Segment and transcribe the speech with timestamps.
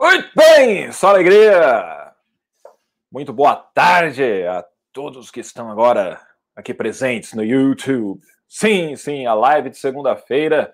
[0.00, 2.14] Muito bem, só alegria.
[3.10, 6.24] Muito boa tarde a todos que estão agora
[6.54, 8.20] aqui presentes no YouTube.
[8.46, 10.72] Sim, sim, a live de segunda-feira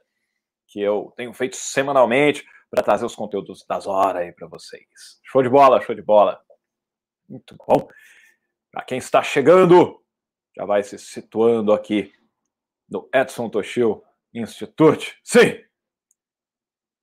[0.66, 4.84] que eu tenho feito semanalmente para trazer os conteúdos das horas aí para vocês.
[5.23, 6.38] Show de bola, show de bola.
[7.27, 7.88] Muito bom.
[8.70, 10.04] Para quem está chegando,
[10.54, 12.12] já vai se situando aqui
[12.86, 14.04] no Edson Toshio
[14.34, 15.18] Institute.
[15.25, 15.64] Sim!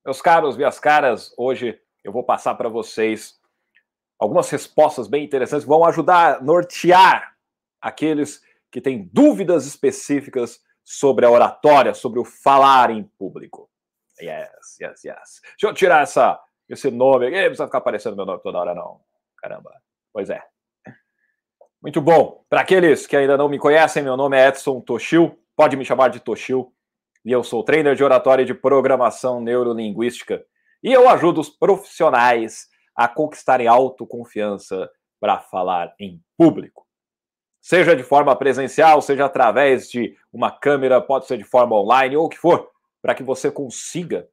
[0.05, 3.39] Meus caros, minhas caras, hoje eu vou passar para vocês
[4.19, 7.35] algumas respostas bem interessantes que vão ajudar a nortear
[7.81, 8.41] aqueles
[8.71, 13.69] que têm dúvidas específicas sobre a oratória, sobre o falar em público.
[14.21, 15.41] Yes, yes, yes.
[15.43, 18.75] Deixa eu tirar essa, esse nome aqui, não precisa ficar aparecendo meu nome toda hora,
[18.75, 19.01] não.
[19.37, 19.71] Caramba.
[20.13, 20.41] Pois é.
[21.81, 22.45] Muito bom.
[22.47, 26.09] Para aqueles que ainda não me conhecem, meu nome é Edson Toshio, pode me chamar
[26.09, 26.71] de Toshio,
[27.25, 30.45] e eu sou trainer de oratória e de programação neurolinguística
[30.83, 36.85] e eu ajudo os profissionais a conquistarem autoconfiança para falar em público.
[37.61, 42.25] Seja de forma presencial, seja através de uma câmera, pode ser de forma online ou
[42.25, 42.69] o que for,
[43.01, 44.27] para que você consiga,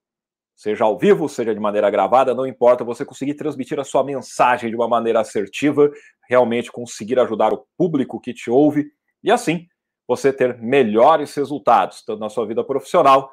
[0.56, 4.70] seja ao vivo, seja de maneira gravada, não importa, você conseguir transmitir a sua mensagem
[4.70, 5.90] de uma maneira assertiva,
[6.26, 8.90] realmente conseguir ajudar o público que te ouve
[9.22, 9.66] e assim
[10.06, 13.30] você ter melhores resultados, tanto na sua vida profissional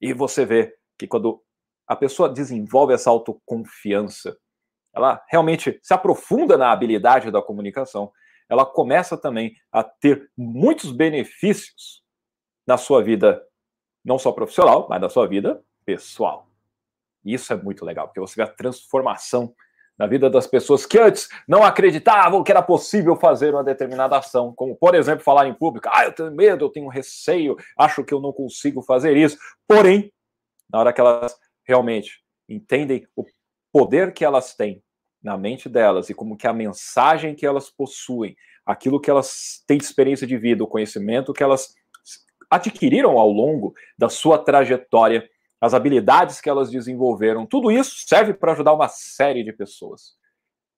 [0.00, 1.40] e você vê que quando
[1.88, 4.36] a pessoa desenvolve essa autoconfiança,
[4.94, 8.12] ela realmente se aprofunda na habilidade da comunicação,
[8.48, 12.02] ela começa também a ter muitos benefícios
[12.66, 13.42] na sua vida,
[14.04, 16.48] não só profissional, mas na sua vida pessoal.
[17.24, 19.54] E isso é muito legal, porque você vê a transformação
[19.98, 24.54] na vida das pessoas que antes não acreditavam que era possível fazer uma determinada ação,
[24.54, 25.88] como, por exemplo, falar em público.
[25.90, 29.36] Ah, eu tenho medo, eu tenho receio, acho que eu não consigo fazer isso.
[29.66, 30.12] Porém,
[30.70, 31.36] na hora que elas
[31.68, 33.26] realmente entendem o
[33.70, 34.82] poder que elas têm
[35.22, 39.76] na mente delas e como que a mensagem que elas possuem, aquilo que elas têm
[39.76, 41.74] de experiência de vida, o conhecimento que elas
[42.50, 45.28] adquiriram ao longo da sua trajetória,
[45.60, 50.16] as habilidades que elas desenvolveram, tudo isso serve para ajudar uma série de pessoas.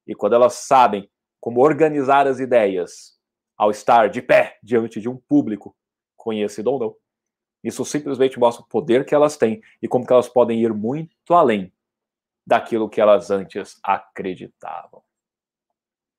[0.06, 1.08] E quando elas sabem
[1.38, 3.18] como organizar as ideias
[3.56, 5.76] ao estar de pé diante de um público,
[6.16, 6.96] conhecido ou não,
[7.62, 11.34] isso simplesmente mostra o poder que elas têm e como que elas podem ir muito
[11.34, 11.72] além
[12.46, 15.02] daquilo que elas antes acreditavam.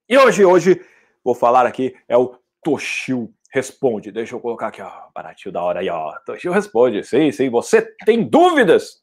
[0.07, 0.85] E hoje, hoje,
[1.23, 4.11] vou falar aqui, é o Toshio Responde.
[4.11, 6.13] Deixa eu colocar aqui, ó, baratinho da hora aí, ó.
[6.25, 7.03] Toshio Responde.
[7.03, 9.01] Sim, sim, você tem dúvidas?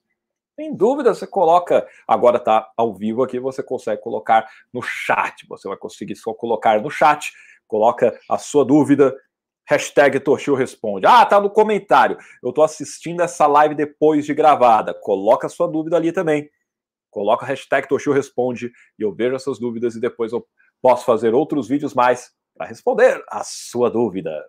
[0.56, 1.86] Tem dúvida, você coloca.
[2.06, 5.46] Agora tá ao vivo aqui, você consegue colocar no chat.
[5.48, 7.32] Você vai conseguir só colocar no chat,
[7.66, 9.14] coloca a sua dúvida
[9.68, 11.06] Hashtag Toshio responde.
[11.06, 12.16] Ah, tá no comentário.
[12.42, 14.94] Eu tô assistindo essa live depois de gravada.
[14.94, 16.50] Coloca a sua dúvida ali também.
[17.10, 20.46] Coloca a hashtag Toshio responde e eu vejo essas dúvidas e depois eu
[20.80, 24.42] posso fazer outros vídeos mais para responder a sua dúvida.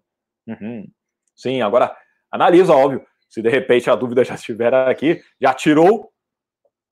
[0.48, 0.90] Uhum.
[1.36, 1.94] Sim, agora
[2.32, 3.06] analisa, óbvio.
[3.30, 6.14] Se de repente a dúvida já estiver aqui, já tirou,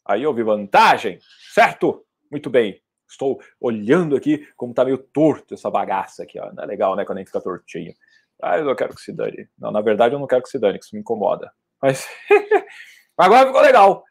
[0.05, 1.17] aí houve vantagem,
[1.53, 2.05] certo?
[2.29, 2.81] Muito bem.
[3.09, 6.51] Estou olhando aqui como tá meio torto essa bagaça aqui, ó.
[6.51, 7.93] Não é legal, né, quando a gente fica tortinho.
[8.41, 9.49] Ah, eu quero que se dane.
[9.57, 11.51] Não, na verdade eu não quero que se dane, que isso me incomoda.
[11.81, 12.07] Mas
[13.17, 14.03] agora ficou legal.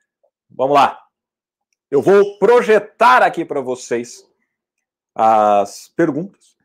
[0.50, 1.00] Vamos lá.
[1.90, 4.24] Eu vou projetar aqui para vocês
[5.14, 6.56] as perguntas.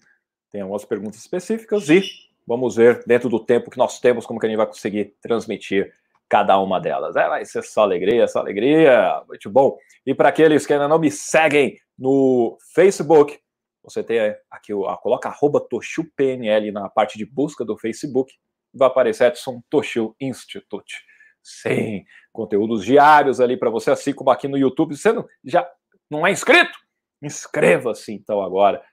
[0.51, 2.03] Tem algumas perguntas específicas e
[2.45, 5.93] vamos ver dentro do tempo que nós temos como que a gente vai conseguir transmitir
[6.27, 7.15] cada uma delas.
[7.15, 9.21] É, vai ser só alegria, só alegria.
[9.27, 9.77] Muito bom.
[10.05, 13.39] E para aqueles que ainda não me seguem no Facebook,
[13.83, 14.19] você tem
[14.49, 18.33] aqui, ó, coloca arroba Toshio PNL na parte de busca do Facebook,
[18.73, 21.03] vai aparecer Edson Toshio Institute.
[21.43, 24.95] Sim, conteúdos diários ali para você, assim como aqui no YouTube.
[24.95, 25.67] Você não, já
[26.09, 26.77] não é inscrito?
[27.21, 28.83] Inscreva-se então agora.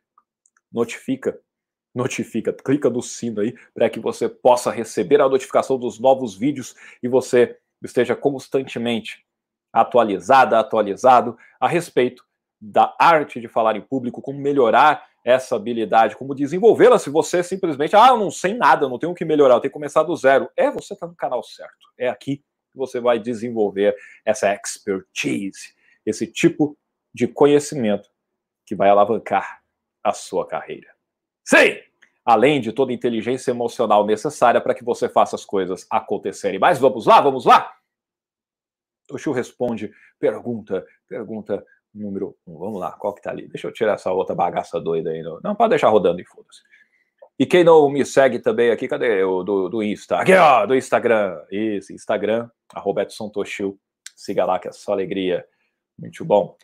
[0.73, 1.39] Notifica,
[1.95, 6.75] notifica, clica no sino aí para que você possa receber a notificação dos novos vídeos
[7.03, 9.25] e você esteja constantemente
[9.73, 12.28] atualizada, atualizado a respeito
[12.61, 16.99] da arte de falar em público, como melhorar essa habilidade, como desenvolvê-la.
[16.99, 19.71] Se você simplesmente, ah, eu não sei nada, eu não tenho que melhorar, eu tenho
[19.71, 20.51] que começar do zero.
[20.57, 21.89] É, você está no canal certo.
[21.99, 23.95] É aqui que você vai desenvolver
[24.25, 25.75] essa expertise,
[26.05, 26.77] esse tipo
[27.15, 28.09] de conhecimento
[28.67, 29.61] que vai alavancar
[30.03, 30.89] a sua carreira.
[31.45, 31.79] Sim!
[32.25, 36.59] Além de toda a inteligência emocional necessária para que você faça as coisas acontecerem.
[36.59, 37.75] Mas vamos lá, vamos lá!
[39.11, 41.65] O Chu responde, pergunta, pergunta
[41.99, 42.55] número 1.
[42.55, 42.59] Um.
[42.59, 43.49] Vamos lá, qual que tá ali?
[43.49, 45.23] Deixa eu tirar essa outra bagaça doida aí.
[45.43, 46.63] Não, pode deixar rodando e foda-se.
[47.39, 50.17] E quem não me segue também aqui, cadê o do, do Insta?
[50.17, 51.41] Aqui, ó, do Instagram.
[51.51, 53.79] Isso, Instagram, arroba Edson Toshio.
[54.17, 55.47] Siga lá, que é só alegria.
[55.97, 56.57] Muito bom.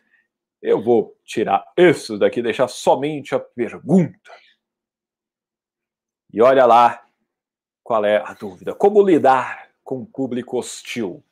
[0.61, 4.33] Eu vou tirar isso daqui, deixar somente a pergunta.
[6.33, 7.05] E olha lá
[7.85, 8.75] qual é a dúvida.
[8.75, 11.23] Como lidar com um público hostil?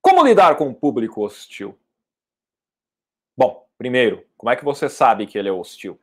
[0.00, 1.78] Como lidar com um público hostil?
[3.36, 6.00] Bom, primeiro, como é que você sabe que ele é hostil?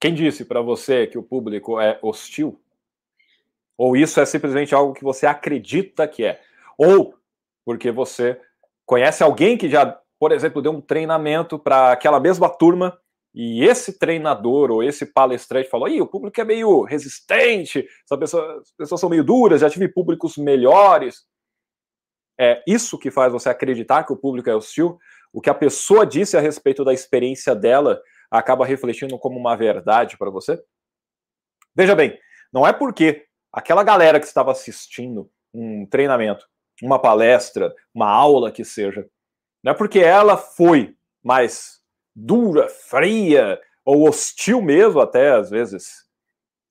[0.00, 2.60] Quem disse para você que o público é hostil?
[3.76, 6.40] Ou isso é simplesmente algo que você acredita que é?
[6.78, 7.14] Ou
[7.64, 8.40] porque você
[8.86, 12.96] conhece alguém que já, por exemplo, deu um treinamento para aquela mesma turma
[13.34, 18.58] e esse treinador ou esse palestrante falou: Ih, o público é meio resistente, essa pessoa,
[18.60, 21.24] as pessoas são meio duras, já tive públicos melhores.
[22.38, 24.98] É isso que faz você acreditar que o público é hostil?
[25.32, 28.00] O que a pessoa disse a respeito da experiência dela
[28.30, 30.62] acaba refletindo como uma verdade para você?
[31.74, 32.18] Veja bem,
[32.52, 36.46] não é porque aquela galera que estava assistindo um treinamento,
[36.82, 39.08] uma palestra, uma aula que seja,
[39.62, 41.80] não é porque ela foi mais
[42.14, 46.06] dura, fria ou hostil mesmo, até às vezes,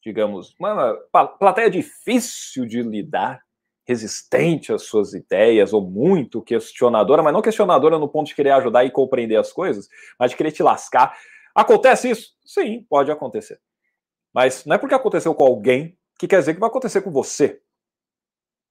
[0.03, 0.95] digamos, uma
[1.39, 3.41] plateia difícil de lidar,
[3.85, 8.85] resistente às suas ideias ou muito questionadora, mas não questionadora no ponto de querer ajudar
[8.85, 9.89] e compreender as coisas,
[10.19, 11.17] mas de querer te lascar.
[11.53, 12.35] Acontece isso?
[12.45, 13.59] Sim, pode acontecer.
[14.33, 17.61] Mas não é porque aconteceu com alguém que quer dizer que vai acontecer com você.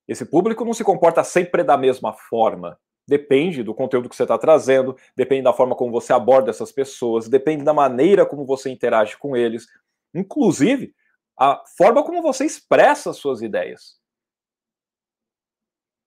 [0.08, 2.78] Esse público não se comporta sempre da mesma forma.
[3.06, 7.28] Depende do conteúdo que você está trazendo, depende da forma como você aborda essas pessoas,
[7.28, 9.66] depende da maneira como você interage com eles,
[10.14, 10.94] inclusive
[11.38, 13.99] a forma como você expressa as suas ideias.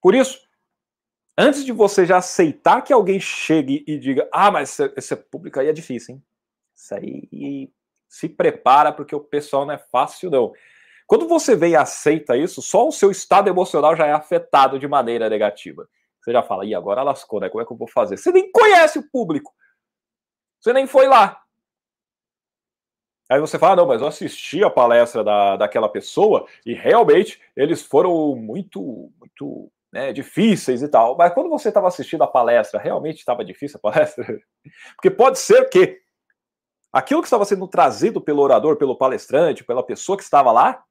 [0.03, 0.37] Por isso,
[1.37, 5.69] antes de você já aceitar que alguém chegue e diga: Ah, mas esse público aí
[5.69, 6.23] é difícil, hein?
[6.75, 7.71] Isso aí
[8.09, 10.51] se prepara porque o pessoal não é fácil, não.
[11.07, 14.87] Quando você vem e aceita isso, só o seu estado emocional já é afetado de
[14.87, 15.87] maneira negativa.
[16.19, 17.49] Você já fala, e agora lascou, né?
[17.49, 18.17] Como é que eu vou fazer?
[18.17, 19.53] Você nem conhece o público.
[20.59, 21.41] Você nem foi lá.
[23.29, 27.81] Aí você fala, não, mas eu assisti a palestra da, daquela pessoa e realmente eles
[27.81, 31.15] foram muito, muito né, difíceis e tal.
[31.15, 34.25] Mas quando você estava assistindo a palestra, realmente estava difícil a palestra?
[34.97, 35.99] Porque pode ser que
[36.91, 40.83] aquilo que estava sendo trazido pelo orador, pelo palestrante, pela pessoa que estava lá,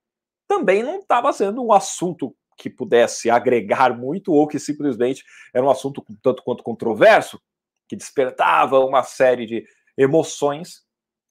[0.46, 5.70] também não estava sendo um assunto que pudesse agregar muito ou que simplesmente era um
[5.70, 7.42] assunto tanto quanto controverso,
[7.88, 9.64] que despertava uma série de
[9.98, 10.82] emoções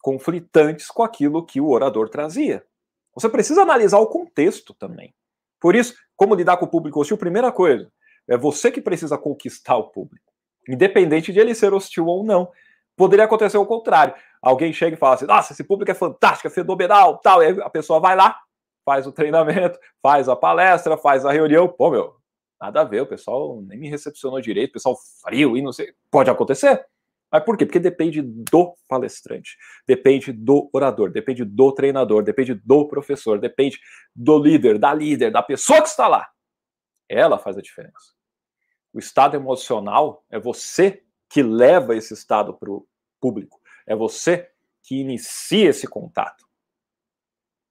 [0.02, 2.66] conflitantes com aquilo que o orador trazia.
[3.16, 5.14] Você precisa analisar o contexto também.
[5.62, 7.18] Por isso, como lidar com o público hostil?
[7.18, 7.90] Primeira coisa,
[8.28, 10.34] é você que precisa conquistar o público,
[10.68, 12.52] independente de ele ser hostil ou não.
[12.98, 14.16] Poderia acontecer o contrário.
[14.42, 17.42] Alguém chega e fala assim: nossa, esse público é fantástico, é fenomenal, tal.
[17.44, 18.38] E aí a pessoa vai lá,
[18.84, 21.68] faz o treinamento, faz a palestra, faz a reunião.
[21.68, 22.16] Pô, meu,
[22.60, 25.94] nada a ver, o pessoal nem me recepcionou direito, o pessoal frio e não sei.
[26.10, 26.84] Pode acontecer.
[27.32, 27.66] Mas por quê?
[27.66, 29.58] Porque depende do palestrante,
[29.88, 33.80] depende do orador, depende do treinador, depende do professor, depende
[34.14, 36.30] do líder, da líder, da pessoa que está lá.
[37.08, 38.14] Ela faz a diferença.
[38.94, 42.86] O estado emocional é você que leva esse estado para o
[43.22, 44.52] público, é você
[44.84, 46.46] que inicia esse contato.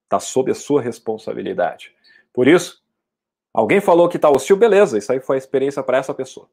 [0.05, 1.95] Está sob a sua responsabilidade.
[2.33, 2.83] Por isso,
[3.53, 6.49] alguém falou que está hostil, beleza, isso aí foi a experiência para essa pessoa.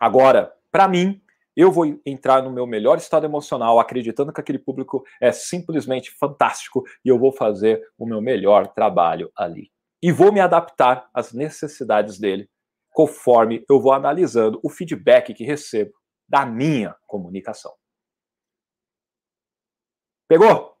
[0.00, 1.20] Agora, para mim,
[1.56, 6.84] eu vou entrar no meu melhor estado emocional, acreditando que aquele público é simplesmente fantástico
[7.04, 9.72] e eu vou fazer o meu melhor trabalho ali.
[10.02, 12.50] E vou me adaptar às necessidades dele,
[12.90, 15.92] conforme eu vou analisando o feedback que recebo
[16.28, 17.72] da minha comunicação.
[20.28, 20.76] Pegou?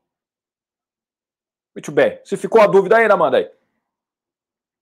[1.74, 2.20] Muito bem.
[2.24, 3.50] Se ficou a dúvida aí, manda aí.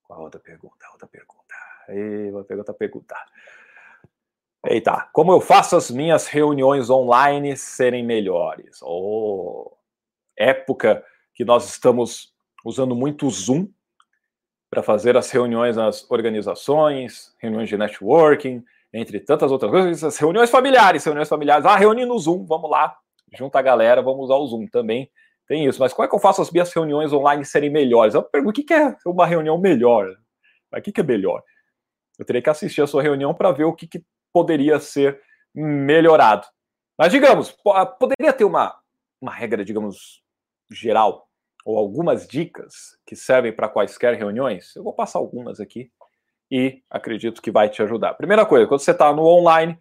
[0.02, 0.86] Qual a outra pergunta?
[0.92, 1.54] outra pergunta.
[1.88, 3.14] Aí, vou outra pergunta.
[4.66, 8.80] Eita, como eu faço as minhas reuniões online serem melhores?
[8.83, 9.76] Oh,
[10.37, 11.04] época
[11.35, 12.33] que nós estamos
[12.64, 13.68] usando muito o Zoom
[14.71, 20.50] para fazer as reuniões nas organizações, reuniões de networking, entre tantas outras coisas, as reuniões
[20.50, 22.97] familiares, reuniões familiares, ah, reúne no Zoom, vamos lá,
[23.33, 25.11] junta a galera, vamos usar o Zoom também
[25.47, 25.80] tem isso.
[25.80, 28.14] Mas como é que eu faço as minhas reuniões online serem melhores?
[28.14, 30.09] Eu pergunto, o que é uma reunião melhor?
[30.73, 31.42] O que é melhor?
[32.18, 34.04] Eu teria que assistir a sua reunião para ver o que, que,
[34.35, 35.21] poderia ser
[35.55, 36.45] melhorado.
[36.99, 38.76] Mas, digamos, ah, poderia ter uma,
[39.21, 40.23] uma regra, digamos,
[40.69, 41.29] geral,
[41.64, 44.75] ou algumas dicas que servem para quaisquer reuniões?
[44.75, 45.91] Eu vou passar algumas aqui
[46.50, 48.14] e acredito que vai te ajudar.
[48.14, 49.79] Primeira coisa, quando você está no online,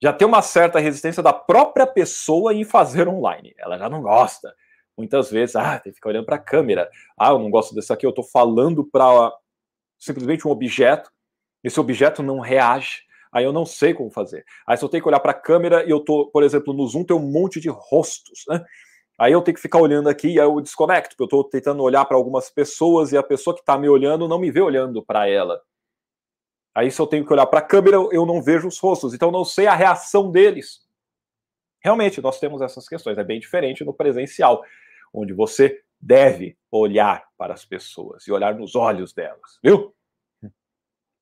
[0.00, 3.54] já tem uma certa resistência da própria pessoa em fazer online.
[3.58, 4.54] Ela já não gosta
[4.96, 6.90] muitas vezes, ah, tem que ficar olhando para a câmera.
[7.18, 9.32] Ah, eu não gosto desse aqui, eu estou falando para
[9.98, 11.10] simplesmente um objeto,
[11.62, 13.07] esse objeto não reage.
[13.32, 14.44] Aí eu não sei como fazer.
[14.66, 16.86] Aí se eu tenho que olhar para a câmera e eu tô, por exemplo, no
[16.86, 18.64] Zoom tem um monte de rostos, né?
[19.18, 21.82] Aí eu tenho que ficar olhando aqui e aí eu desconecto, porque eu estou tentando
[21.82, 25.04] olhar para algumas pessoas e a pessoa que está me olhando não me vê olhando
[25.04, 25.60] para ela.
[26.74, 29.28] Aí se eu tenho que olhar para a câmera, eu não vejo os rostos, então
[29.28, 30.86] eu não sei a reação deles.
[31.80, 33.18] Realmente, nós temos essas questões.
[33.18, 34.62] É bem diferente no presencial,
[35.12, 39.92] onde você deve olhar para as pessoas e olhar nos olhos delas, viu?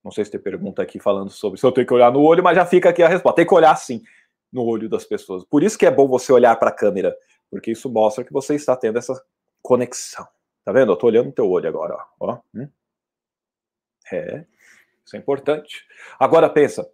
[0.07, 2.41] Não sei se tem pergunta aqui falando sobre se eu tenho que olhar no olho,
[2.41, 3.35] mas já fica aqui a resposta.
[3.39, 4.05] Tem que olhar sim
[4.53, 5.43] no olho das pessoas.
[5.43, 7.13] Por isso que é bom você olhar para a câmera,
[7.51, 9.21] porque isso mostra que você está tendo essa
[9.61, 10.25] conexão.
[10.65, 10.93] Tá vendo?
[10.93, 12.39] Eu tô olhando no teu olho agora, ó.
[12.55, 12.69] Hum?
[14.13, 14.45] É,
[15.05, 15.85] isso é importante.
[16.21, 16.89] Agora pensa,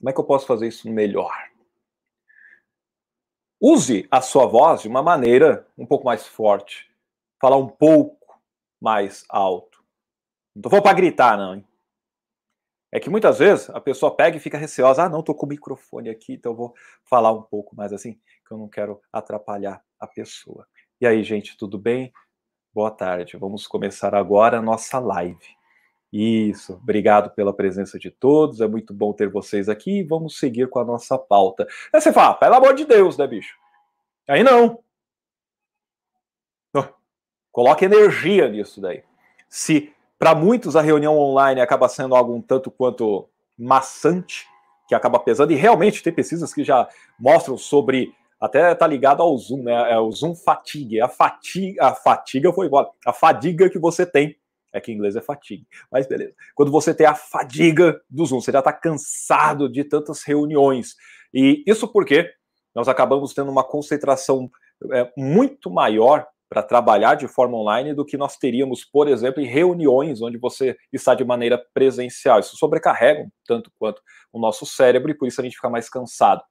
[0.00, 1.32] como é que eu posso fazer isso melhor?
[3.60, 6.90] Use a sua voz de uma maneira um pouco mais forte,
[7.40, 8.36] falar um pouco
[8.80, 9.80] mais alto.
[10.56, 11.54] Não falando para gritar, não.
[11.54, 11.64] Hein?
[12.94, 15.02] É que muitas vezes a pessoa pega e fica receosa.
[15.02, 16.72] Ah, não, tô com o microfone aqui, então vou
[17.02, 18.12] falar um pouco mais assim,
[18.46, 20.64] que eu não quero atrapalhar a pessoa.
[21.00, 22.12] E aí, gente, tudo bem?
[22.72, 23.36] Boa tarde.
[23.36, 25.44] Vamos começar agora a nossa live.
[26.12, 30.78] Isso, obrigado pela presença de todos, é muito bom ter vocês aqui vamos seguir com
[30.78, 31.66] a nossa pauta.
[31.92, 33.58] Aí você fala, pelo amor de Deus, né, bicho?
[34.28, 34.84] Aí não.
[37.54, 39.04] Coloque energia nisso daí.
[39.48, 39.93] Se
[40.24, 43.28] para muitos a reunião online acaba sendo algo um tanto quanto
[43.58, 44.46] maçante,
[44.88, 46.88] que acaba pesando, e realmente tem pesquisas que já
[47.20, 49.92] mostram sobre até tá ligado ao Zoom, né?
[49.92, 50.98] É o Zoom fatigue.
[50.98, 52.88] A fatiga, a fatiga foi embora.
[53.04, 54.34] A fadiga que você tem
[54.72, 55.66] é que em inglês é fatigue.
[55.92, 56.32] Mas beleza.
[56.54, 60.94] Quando você tem a fadiga do Zoom, você já está cansado de tantas reuniões.
[61.34, 62.30] E isso porque
[62.74, 64.50] nós acabamos tendo uma concentração
[64.90, 69.46] é, muito maior para trabalhar de forma online do que nós teríamos, por exemplo, em
[69.46, 72.38] reuniões onde você está de maneira presencial.
[72.38, 74.00] Isso sobrecarrega um tanto quanto
[74.32, 76.42] o nosso cérebro e por isso a gente fica mais cansado.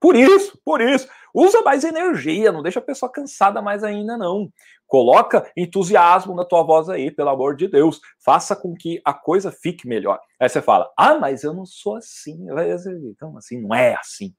[0.00, 4.48] Por isso, por isso, usa mais energia, não deixa a pessoa cansada mais ainda não.
[4.86, 8.00] Coloca entusiasmo na tua voz aí, pelo amor de Deus.
[8.24, 10.20] Faça com que a coisa fique melhor.
[10.38, 12.46] Aí você fala: "Ah, mas eu não sou assim".
[13.10, 14.32] Então, assim, não é assim.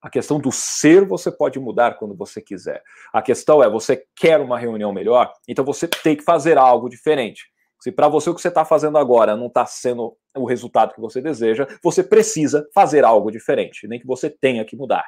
[0.00, 2.82] A questão do ser você pode mudar quando você quiser.
[3.12, 7.50] A questão é, você quer uma reunião melhor, então você tem que fazer algo diferente.
[7.80, 11.00] Se para você o que você está fazendo agora não está sendo o resultado que
[11.00, 15.04] você deseja, você precisa fazer algo diferente, nem que você tenha que mudar.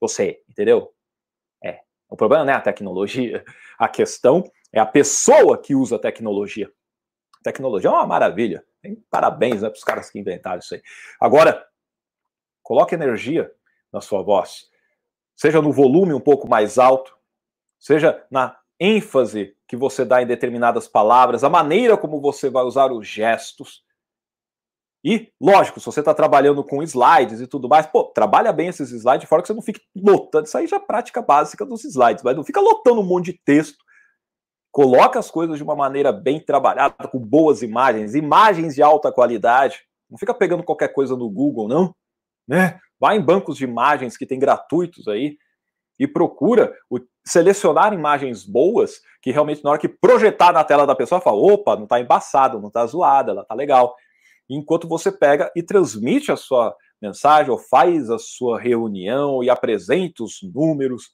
[0.00, 0.92] Você, entendeu?
[1.62, 1.80] É.
[2.08, 3.44] O problema não é a tecnologia,
[3.78, 6.70] a questão é a pessoa que usa a tecnologia.
[7.42, 8.64] tecnologia é uma maravilha.
[9.10, 10.82] Parabéns né, para os caras que inventaram isso aí.
[11.20, 11.66] Agora,
[12.62, 13.50] coloque energia
[13.96, 14.66] na sua voz.
[15.34, 17.16] Seja no volume um pouco mais alto,
[17.78, 22.92] seja na ênfase que você dá em determinadas palavras, a maneira como você vai usar
[22.92, 23.84] os gestos.
[25.02, 28.90] E, lógico, se você está trabalhando com slides e tudo mais, pô, trabalha bem esses
[28.90, 30.46] slides, fora que você não fique lotando.
[30.46, 33.40] Isso aí já é prática básica dos slides, mas não fica lotando um monte de
[33.44, 33.78] texto.
[34.72, 39.80] Coloca as coisas de uma maneira bem trabalhada, com boas imagens, imagens de alta qualidade.
[40.10, 41.94] Não fica pegando qualquer coisa no Google, não.
[42.46, 42.78] Né?
[42.98, 45.36] Vai em bancos de imagens que tem gratuitos aí
[45.98, 50.94] e procura o, selecionar imagens boas que realmente na hora que projetar na tela da
[50.94, 53.94] pessoa fala, opa, não está embaçado, não está zoada, ela está legal.
[54.48, 60.22] Enquanto você pega e transmite a sua mensagem ou faz a sua reunião e apresenta
[60.22, 61.10] os números.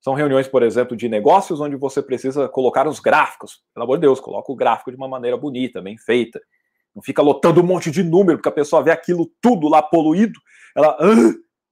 [0.00, 3.62] São reuniões, por exemplo, de negócios onde você precisa colocar os gráficos.
[3.74, 6.40] Pelo amor de Deus, coloca o gráfico de uma maneira bonita, bem feita.
[6.94, 10.40] Não fica lotando um monte de número, porque a pessoa vê aquilo tudo lá poluído.
[10.76, 11.14] Ela, ah,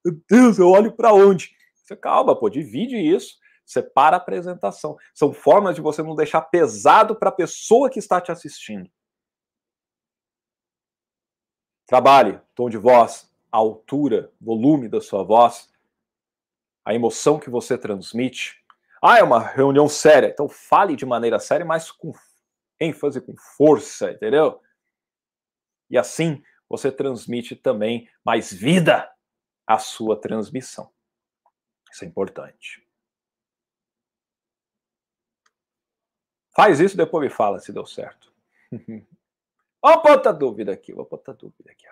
[0.04, 1.50] meu Deus, eu olho para onde?
[1.74, 4.96] Você calma, pô, divide isso, separa a apresentação.
[5.14, 8.90] São formas de você não deixar pesado para a pessoa que está te assistindo.
[11.86, 15.68] Trabalhe tom de voz, altura, volume da sua voz,
[16.84, 18.56] a emoção que você transmite.
[19.02, 22.12] Ah, é uma reunião séria, então fale de maneira séria, mas com
[22.80, 24.60] ênfase, com força, entendeu?
[25.90, 29.10] E assim você transmite também mais vida
[29.66, 30.92] à sua transmissão.
[31.92, 32.86] Isso é importante.
[36.54, 38.32] Faz isso, depois me fala se deu certo.
[39.82, 41.86] Vamos botar dúvida aqui, vou botar dúvida aqui.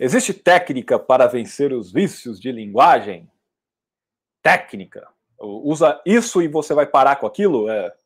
[0.00, 3.30] Existe técnica para vencer os vícios de linguagem?
[4.40, 5.12] Técnica.
[5.38, 7.68] Usa isso e você vai parar com aquilo?
[7.68, 7.96] É...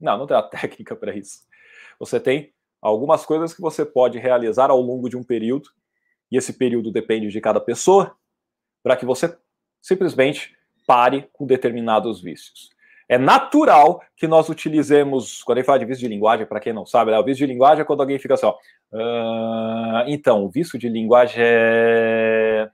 [0.00, 1.46] Não, não tem uma técnica para isso.
[1.98, 5.68] Você tem algumas coisas que você pode realizar ao longo de um período,
[6.30, 8.16] e esse período depende de cada pessoa,
[8.82, 9.36] para que você
[9.80, 10.56] simplesmente
[10.86, 12.70] pare com determinados vícios.
[13.08, 16.84] É natural que nós utilizemos, quando gente fala de vício de linguagem, para quem não
[16.84, 18.56] sabe, né, o vício de linguagem é quando alguém fica assim, ó.
[18.92, 22.68] Uh, então, o vício de linguagem é.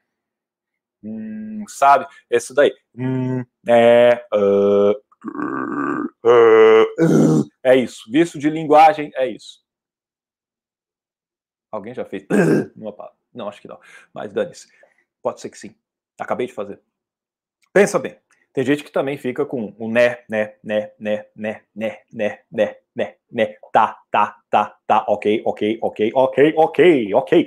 [1.03, 2.07] Hum, sabe?
[2.31, 2.73] Esse daí.
[2.97, 4.25] Hum, é.
[4.35, 4.95] Uh,
[7.63, 8.11] é isso.
[8.11, 9.62] Vício de linguagem é isso.
[11.73, 12.27] Alguém já fez?
[13.35, 13.81] Não, acho que não.
[14.13, 14.69] Mas dane-se.
[15.23, 15.75] Pode ser que sim.
[16.21, 16.79] Acabei de fazer.
[17.73, 18.15] Pensa bem.
[18.53, 22.77] Tem gente que também fica com o né, né, né, né, né, né, né, né,
[22.95, 27.47] né, né, tá, tá, tá, tá, ok, ok, ok, ok, ok, ok.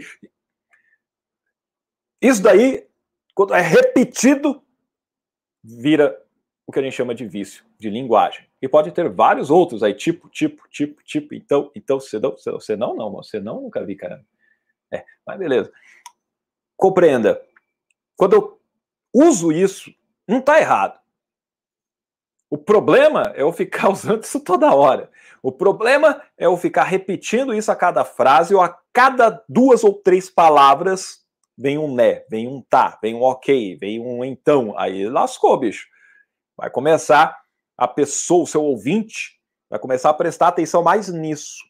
[2.20, 2.88] Isso daí,
[3.36, 4.64] quando é repetido,
[5.64, 6.20] vira
[6.66, 8.45] o que a gente chama de vício de linguagem.
[8.62, 12.76] E pode ter vários outros aí, tipo, tipo, tipo, tipo, então, então, você não, você
[12.76, 14.24] não, não, você não, nunca vi, cara.
[14.92, 15.72] É, mas beleza.
[16.78, 17.42] Compreenda.
[18.16, 18.60] Quando eu
[19.14, 19.94] uso isso
[20.28, 21.00] não está errado.
[22.50, 25.10] O problema é eu ficar usando isso toda hora.
[25.42, 29.94] O problema é eu ficar repetindo isso a cada frase ou a cada duas ou
[29.94, 31.24] três palavras
[31.58, 34.78] vem um né, vem um tá, vem um ok, vem um então.
[34.78, 35.88] Aí lascou, bicho.
[36.58, 37.38] Vai começar
[37.78, 39.40] a pessoa, o seu ouvinte,
[39.70, 41.64] vai começar a prestar atenção mais nisso.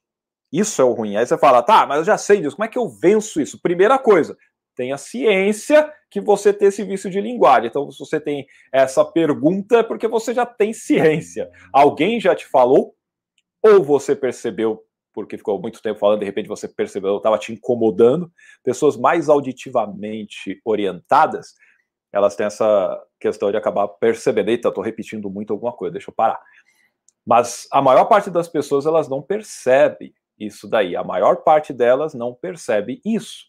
[0.52, 1.18] Isso é o ruim.
[1.18, 2.56] Aí você fala, tá, mas eu já sei disso.
[2.56, 3.62] Como é que eu venço isso?
[3.62, 4.38] Primeira coisa,
[4.76, 7.68] tenha ciência que você tem esse vício de linguagem.
[7.68, 11.50] Então, se você tem essa pergunta, é porque você já tem ciência.
[11.74, 12.96] Alguém já te falou,
[13.62, 14.84] ou você percebeu,
[15.14, 18.32] porque ficou muito tempo falando, de repente você percebeu, estava te incomodando.
[18.64, 21.56] Pessoas mais auditivamente orientadas,
[22.16, 26.16] elas têm essa questão de acabar percebendo, eita, estou repetindo muito alguma coisa, deixa eu
[26.16, 26.42] parar.
[27.26, 30.96] Mas a maior parte das pessoas, elas não percebe isso daí.
[30.96, 33.44] A maior parte delas não percebe isso.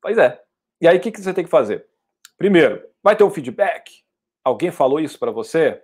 [0.00, 0.42] Pois é.
[0.80, 1.86] E aí, o que, que você tem que fazer?
[2.36, 4.02] Primeiro, vai ter um feedback.
[4.42, 5.80] Alguém falou isso para você?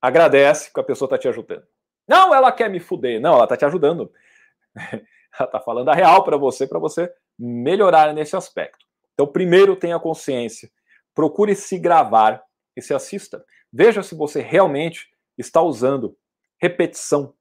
[0.00, 1.66] Agradece que a pessoa está te ajudando.
[2.06, 3.20] Não, ela quer me fuder.
[3.20, 4.12] Não, ela está te ajudando.
[4.76, 5.02] ela
[5.40, 8.86] está falando a real para você, para você melhorar nesse aspecto.
[9.14, 10.70] Então, primeiro, tenha consciência.
[11.16, 12.44] Procure se gravar
[12.76, 13.42] e se assista.
[13.72, 16.14] Veja se você realmente está usando
[16.60, 17.34] repetição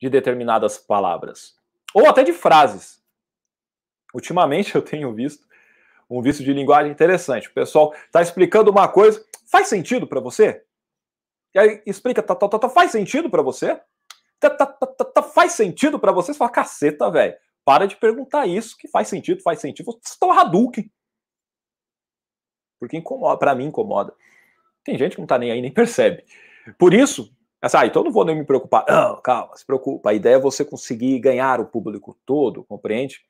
[0.00, 1.54] de determinadas palavras.
[1.94, 3.02] Ou até de frases.
[4.14, 5.46] Ultimamente eu tenho visto
[6.08, 7.48] um vício de linguagem interessante.
[7.48, 10.64] O pessoal está explicando uma coisa, faz sentido para você?
[11.54, 13.78] E aí explica, tá, tá, tá, tá faz sentido para você?
[14.40, 16.32] Tá, tá, tá, tá, tá, faz sentido para você?
[16.32, 17.34] Você fala, caceta, velho.
[17.62, 19.84] Para de perguntar isso, que faz sentido, faz sentido.
[19.86, 20.90] Você está Hadouken.
[22.78, 24.12] Porque incomoda, para mim incomoda.
[24.84, 26.24] Tem gente que não tá nem aí, nem percebe.
[26.78, 28.84] Por isso, essa, ah, então não vou nem me preocupar.
[28.88, 30.10] Não, calma, se preocupa.
[30.10, 33.20] A ideia é você conseguir ganhar o público todo, compreende?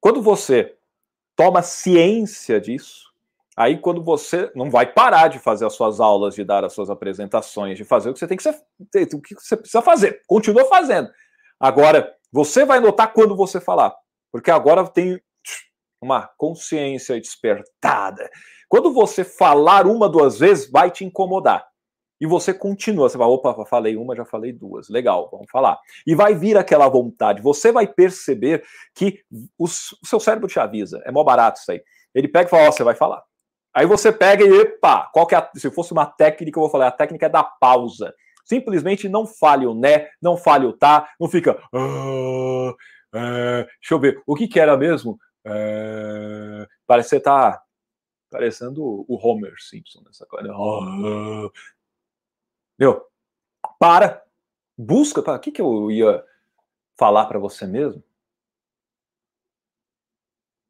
[0.00, 0.76] Quando você
[1.34, 3.12] toma ciência disso,
[3.56, 6.90] aí quando você não vai parar de fazer as suas aulas, de dar as suas
[6.90, 8.54] apresentações, de fazer o que você tem que ser,
[9.14, 11.10] o que você precisa fazer, continua fazendo.
[11.58, 13.94] Agora, você vai notar quando você falar,
[14.30, 15.20] porque agora tem
[16.00, 18.30] uma consciência despertada.
[18.68, 21.66] Quando você falar uma, duas vezes, vai te incomodar
[22.20, 25.78] e você continua, você vai, opa, falei uma, já falei duas, legal, vamos falar.
[26.06, 29.20] E vai vir aquela vontade, você vai perceber que
[29.56, 31.82] o, o seu cérebro te avisa, é mó barato isso aí.
[32.14, 33.22] Ele pega e fala, ó, oh, você vai falar.
[33.72, 36.70] Aí você pega e, epa, qual que é a, se fosse uma técnica, eu vou
[36.70, 38.12] falar, a técnica é da pausa.
[38.44, 42.74] Simplesmente não fale o né, não fale o tá, não fica, ah,
[43.14, 45.18] é, deixa eu ver, o que que era mesmo?
[45.44, 47.62] É, parece que você tá
[48.30, 50.52] parecendo o Homer Simpson nessa coisa.
[50.54, 51.50] Oh,
[52.78, 53.06] meu,
[53.78, 54.22] para,
[54.76, 56.24] busca, para o que, que eu ia
[56.96, 58.02] falar para você mesmo?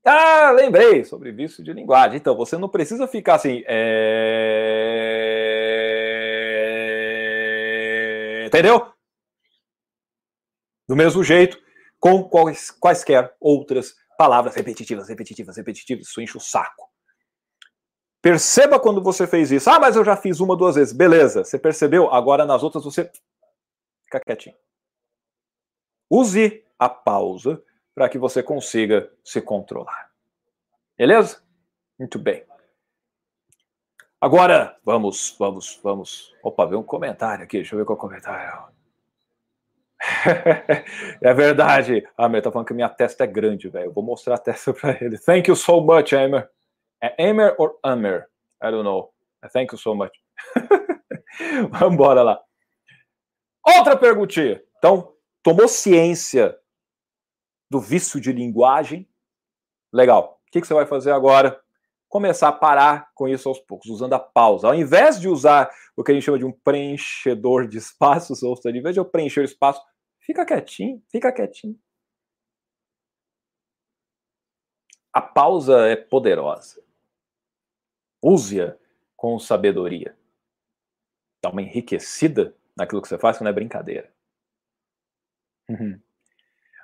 [0.04, 2.16] Ah, lembrei sobre vício de linguagem.
[2.16, 3.62] Então, você não precisa ficar assim.
[3.66, 4.48] É...
[8.46, 8.90] Entendeu?
[10.88, 11.62] Do mesmo jeito,
[12.00, 16.08] com quais, quaisquer outras palavras repetitivas, repetitivas, repetitivas.
[16.08, 16.90] Isso enche o saco.
[18.20, 19.70] Perceba quando você fez isso.
[19.70, 20.92] Ah, mas eu já fiz uma, duas vezes.
[20.92, 22.12] Beleza, você percebeu?
[22.12, 23.10] Agora nas outras você
[24.04, 24.56] fica quietinho.
[26.10, 27.62] Use a pausa
[27.94, 30.10] para que você consiga se controlar.
[30.96, 31.40] Beleza?
[31.96, 32.44] Muito bem.
[34.20, 36.34] Agora, vamos, vamos, vamos.
[36.42, 37.58] Opa, veio um comentário aqui.
[37.58, 38.77] Deixa eu ver qual é comentário.
[41.22, 42.06] é verdade.
[42.16, 43.86] Ah, meu, tá falando que minha testa é grande, velho.
[43.86, 45.18] Eu vou mostrar a testa para ele.
[45.18, 46.50] Thank you so much, Emer.
[47.02, 48.28] É Emer or Amer?
[48.62, 49.12] I don't know.
[49.52, 50.12] Thank you so much.
[51.70, 52.40] Vamos embora lá.
[53.64, 54.62] Outra perguntinha.
[54.78, 56.58] Então, tomou ciência
[57.70, 59.08] do vício de linguagem?
[59.92, 60.40] Legal.
[60.46, 61.60] O que, que você vai fazer agora?
[62.08, 64.68] começar a parar com isso aos poucos, usando a pausa.
[64.68, 68.56] Ao invés de usar o que a gente chama de um preenchedor de espaços, ou
[68.56, 69.80] seja, ao invés de eu preencher o espaço,
[70.28, 71.78] fica quietinho, fica quietinho.
[75.10, 76.82] A pausa é poderosa.
[78.22, 78.76] Use-a
[79.16, 80.14] com sabedoria.
[81.42, 84.12] Dá uma enriquecida naquilo que você faz, que não é brincadeira.
[85.68, 85.98] Uhum.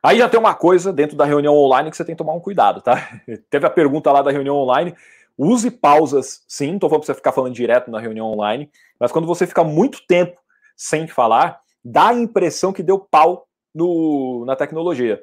[0.02, 2.40] Aí já tem uma coisa dentro da reunião online que você tem que tomar um
[2.40, 3.20] cuidado, tá?
[3.50, 4.96] Teve a pergunta lá da reunião online.
[5.37, 9.11] Use pausas, sim, não tô falando pra você ficar falando direto na reunião online, mas
[9.11, 10.40] quando você fica muito tempo
[10.76, 15.23] sem falar, dá a impressão que deu pau no, na tecnologia.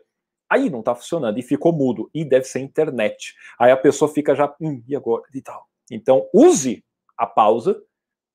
[0.50, 2.12] Aí não tá funcionando e ficou mudo.
[2.13, 3.36] E deve ser internet.
[3.58, 5.24] Aí a pessoa fica já, hum, e agora?
[5.34, 5.67] E tal.
[5.89, 6.86] Então, use
[7.17, 7.82] a pausa,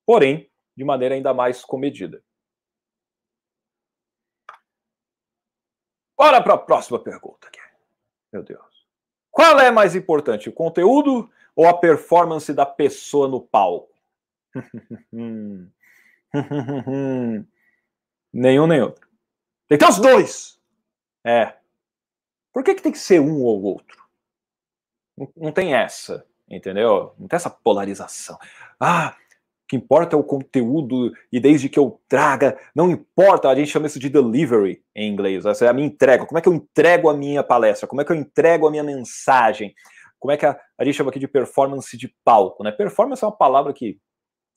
[0.05, 2.23] porém, de maneira ainda mais comedida.
[6.17, 7.61] Bora para a próxima pergunta aqui.
[8.33, 8.65] Meu Deus.
[9.31, 13.95] Qual é mais importante, o conteúdo ou a performance da pessoa no palco?
[18.33, 19.07] Nenhum nem outro.
[19.69, 20.61] Tem que ter os dois.
[21.25, 21.55] É.
[22.53, 24.05] Por que, que tem que ser um ou outro?
[25.17, 27.15] Não, não tem essa, entendeu?
[27.19, 28.39] Não tem essa polarização.
[28.79, 29.17] Ah,
[29.65, 33.71] o que importa é o conteúdo e desde que eu traga, não importa, a gente
[33.71, 36.55] chama isso de delivery em inglês, essa é a minha entrega, como é que eu
[36.55, 39.75] entrego a minha palestra, como é que eu entrego a minha mensagem,
[40.21, 42.71] como é que a, a gente chama aqui de performance de palco, né?
[42.71, 43.99] Performance é uma palavra que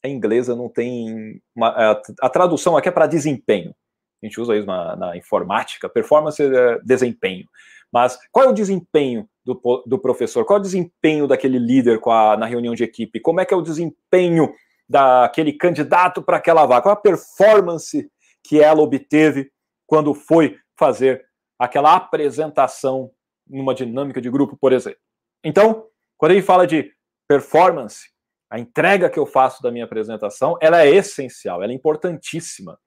[0.03, 3.73] em inglesa não tem, uma, a, a, tradução aqui é para desempenho,
[4.21, 7.45] a gente usa isso na, na informática, performance é desempenho,
[7.91, 12.38] mas qual é o desempenho do, do professor, qual é o desempenho daquele líder a,
[12.38, 14.53] na reunião de equipe, como é que é o desempenho
[14.88, 18.09] daquele candidato para aquela vaga, qual a performance
[18.43, 19.51] que ela obteve
[19.85, 21.25] quando foi fazer
[21.57, 23.12] aquela apresentação
[23.47, 24.99] numa dinâmica de grupo, por exemplo.
[25.43, 26.91] Então, quando ele fala de
[27.27, 28.09] performance,
[28.49, 32.79] a entrega que eu faço da minha apresentação, ela é essencial, ela é importantíssima.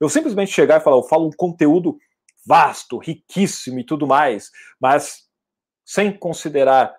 [0.00, 1.98] Eu simplesmente chegar e falar, eu falo um conteúdo
[2.46, 4.50] vasto, riquíssimo e tudo mais,
[4.80, 5.28] mas
[5.84, 6.96] sem considerar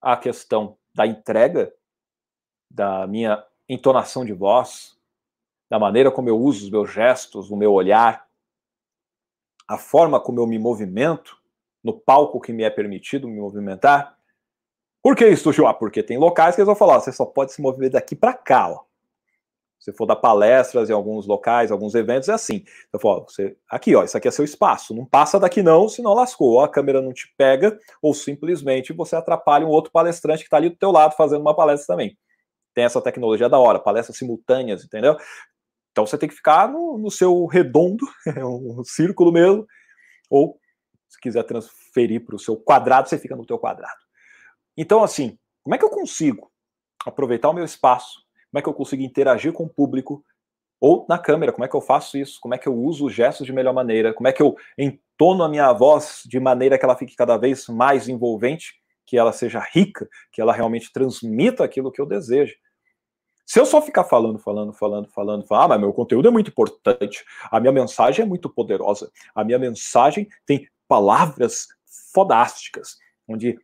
[0.00, 1.72] a questão da entrega
[2.70, 4.96] da minha entonação de voz,
[5.68, 8.26] da maneira como eu uso os meus gestos, o meu olhar,
[9.68, 11.38] a forma como eu me movimento
[11.82, 14.18] no palco que me é permitido me movimentar.
[15.02, 15.70] Por que isso, João?
[15.70, 18.34] Ah, porque tem locais que eles vão falar, você só pode se mover daqui para
[18.34, 18.80] cá, ó.
[19.78, 22.64] Se for dar palestras em alguns locais, alguns eventos, é assim.
[22.92, 24.94] Eu falo, você, aqui, ó, isso aqui é seu espaço.
[24.94, 26.50] Não passa daqui não, senão lascou.
[26.50, 30.58] Ou a câmera não te pega, ou simplesmente você atrapalha um outro palestrante que está
[30.58, 32.14] ali do teu lado fazendo uma palestra também
[32.74, 35.16] tem essa tecnologia da hora, palestras simultâneas, entendeu?
[35.90, 38.04] Então você tem que ficar no, no seu redondo,
[38.38, 39.66] um círculo mesmo,
[40.28, 40.58] ou
[41.08, 43.98] se quiser transferir para o seu quadrado, você fica no teu quadrado.
[44.80, 46.50] Então, assim, como é que eu consigo
[47.04, 48.24] aproveitar o meu espaço?
[48.50, 50.24] Como é que eu consigo interagir com o público?
[50.80, 52.38] Ou na câmera, como é que eu faço isso?
[52.40, 54.14] Como é que eu uso os gestos de melhor maneira?
[54.14, 57.68] Como é que eu entono a minha voz de maneira que ela fique cada vez
[57.68, 58.80] mais envolvente?
[59.10, 62.54] que ela seja rica, que ela realmente transmita aquilo que eu desejo.
[63.44, 66.50] Se eu só ficar falando, falando, falando, falando, falando, ah, mas meu conteúdo é muito
[66.50, 71.66] importante, a minha mensagem é muito poderosa, a minha mensagem tem palavras
[72.14, 73.58] fodásticas, onde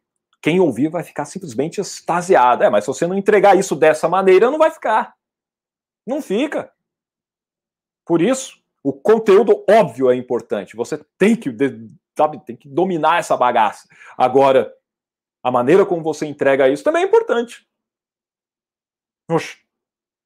[0.47, 2.63] quem ouvir vai ficar simplesmente extasiado.
[2.63, 5.17] É, mas se você não entregar isso dessa maneira, não vai ficar.
[6.07, 6.73] Não fica.
[8.05, 10.77] Por isso, o conteúdo óbvio é importante.
[10.77, 11.51] Você tem que,
[12.17, 13.89] sabe, tem que dominar essa bagaça.
[14.17, 14.73] Agora,
[15.43, 17.67] a maneira como você entrega isso também é importante.
[19.29, 19.59] Oxe,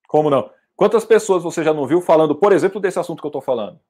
[0.07, 0.53] como não?
[0.77, 3.81] Quantas pessoas você já não viu falando, por exemplo, desse assunto que eu estou falando?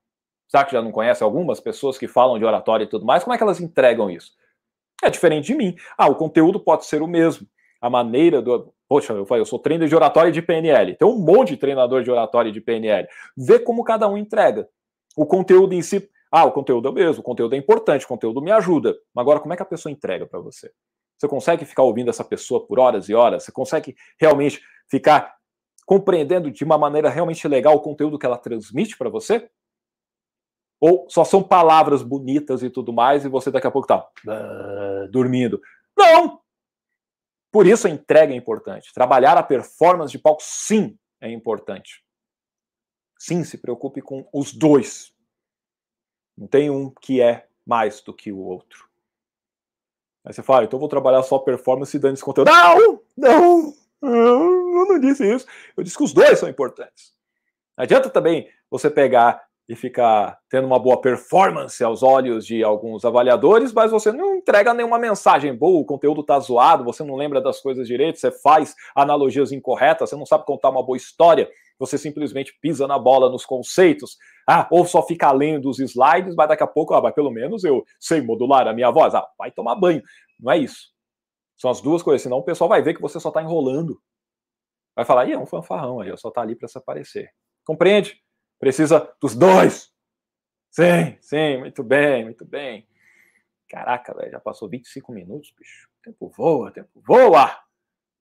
[0.47, 3.25] Será que já não conhece algumas pessoas que falam de oratória e tudo mais?
[3.25, 4.39] Como é que elas entregam isso?
[5.03, 5.75] É diferente de mim.
[5.97, 7.47] Ah, o conteúdo pode ser o mesmo.
[7.81, 8.73] A maneira do.
[8.89, 10.97] Poxa, eu eu sou treinador de oratória de PNL.
[10.97, 13.09] Tem um monte de treinador de oratória de PNL.
[13.37, 14.69] Vê como cada um entrega.
[15.17, 16.09] O conteúdo em si.
[16.31, 18.97] Ah, o conteúdo é o mesmo, o conteúdo é importante, o conteúdo me ajuda.
[19.17, 20.71] Agora, como é que a pessoa entrega para você?
[21.19, 23.43] Você consegue ficar ouvindo essa pessoa por horas e horas?
[23.43, 25.35] Você consegue realmente ficar
[25.85, 29.51] compreendendo de uma maneira realmente legal o conteúdo que ela transmite para você?
[30.81, 35.09] Ou só são palavras bonitas e tudo mais e você daqui a pouco tá uh,
[35.11, 35.61] dormindo?
[35.97, 36.41] Não!
[37.53, 38.93] Por isso a entrega é importante.
[38.95, 42.03] Trabalhar a performance de palco, sim, é importante.
[43.19, 45.13] Sim, se preocupe com os dois.
[46.39, 48.89] Não tem um que é mais do que o outro.
[50.25, 52.51] Aí você fala, ah, então eu vou trabalhar só performance e dando esse conteúdo.
[52.51, 53.03] Não!
[53.17, 53.75] Não!
[54.03, 55.47] Eu não disse isso.
[55.77, 57.13] Eu disse que os dois são importantes.
[57.77, 63.05] Não adianta também você pegar e ficar tendo uma boa performance aos olhos de alguns
[63.05, 67.41] avaliadores, mas você não entrega nenhuma mensagem boa, o conteúdo tá zoado, você não lembra
[67.41, 71.97] das coisas direito, você faz analogias incorretas, você não sabe contar uma boa história, você
[71.97, 76.65] simplesmente pisa na bola nos conceitos, ah, ou só fica lendo os slides, mas daqui
[76.65, 79.77] a pouco, ah, mas pelo menos eu sei modular a minha voz, ah, vai tomar
[79.77, 80.03] banho.
[80.41, 80.89] Não é isso.
[81.57, 84.03] São as duas coisas, senão o pessoal vai ver que você só está enrolando.
[84.97, 87.31] Vai falar, ih, é um fanfarrão aí, só tá ali para se aparecer.
[87.65, 88.21] Compreende?
[88.61, 89.91] Precisa dos dois.
[90.71, 92.87] Sim, sim, muito bem, muito bem.
[93.67, 95.89] Caraca, velho, já passou 25 minutos, bicho.
[95.99, 97.59] O tempo voa, tempo voa.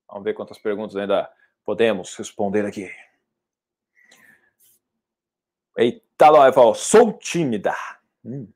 [0.08, 1.30] Vamos ver quantas perguntas ainda
[1.62, 2.90] podemos responder aqui.
[5.76, 7.74] Eita, falo, sou tímida.
[8.24, 8.50] Hum,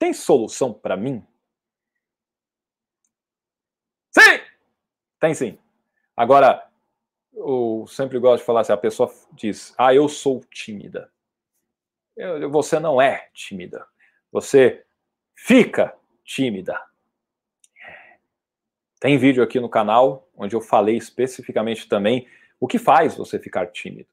[0.00, 1.24] tem solução para mim?
[4.10, 4.40] Sim!
[5.20, 5.58] Tem sim.
[6.16, 6.68] Agora,
[7.32, 11.10] eu sempre gosto de falar assim, a pessoa diz, ah, eu sou tímida
[12.50, 13.86] você não é tímida.
[14.32, 14.84] Você
[15.34, 16.80] fica tímida.
[19.00, 22.26] Tem vídeo aqui no canal onde eu falei especificamente também
[22.58, 24.08] o que faz você ficar tímido.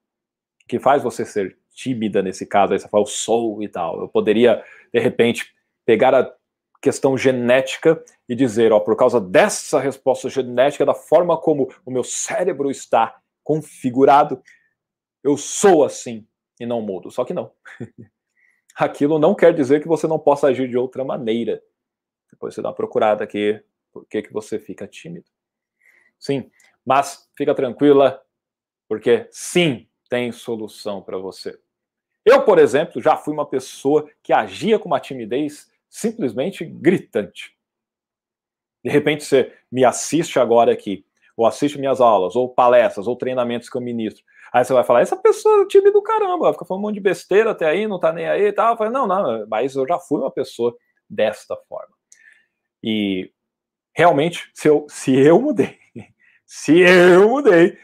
[0.64, 2.74] O que faz você ser tímida nesse caso.
[2.74, 4.02] Aí você fala, eu sou e tal.
[4.02, 5.54] Eu poderia, de repente,
[5.86, 6.34] pegar a
[6.82, 12.04] questão genética e dizer, ó, por causa dessa resposta genética, da forma como o meu
[12.04, 14.42] cérebro está configurado,
[15.24, 16.27] eu sou assim
[16.60, 17.12] e não mudo.
[17.12, 17.52] Só que não.
[18.76, 21.62] Aquilo não quer dizer que você não possa agir de outra maneira.
[22.32, 25.26] Depois você dá uma procurada aqui, por que, que você fica tímido.
[26.20, 26.50] Sim,
[26.86, 28.24] mas fica tranquila,
[28.88, 31.60] porque sim, tem solução para você.
[32.24, 37.56] Eu, por exemplo, já fui uma pessoa que agia com uma timidez simplesmente gritante.
[38.84, 43.70] De repente você me assiste agora aqui, ou assiste minhas aulas, ou palestras, ou treinamentos
[43.70, 44.24] que eu ministro.
[44.54, 47.02] Aí você vai falar, essa pessoa é time do caramba, fica falando um monte de
[47.02, 48.74] besteira até aí, não tá nem aí e tal.
[48.74, 50.76] Eu falei, não, não, mas eu já fui uma pessoa
[51.10, 51.96] desta forma.
[52.84, 53.32] E
[53.96, 55.78] realmente, se eu, se eu mudei,
[56.46, 57.78] se eu mudei,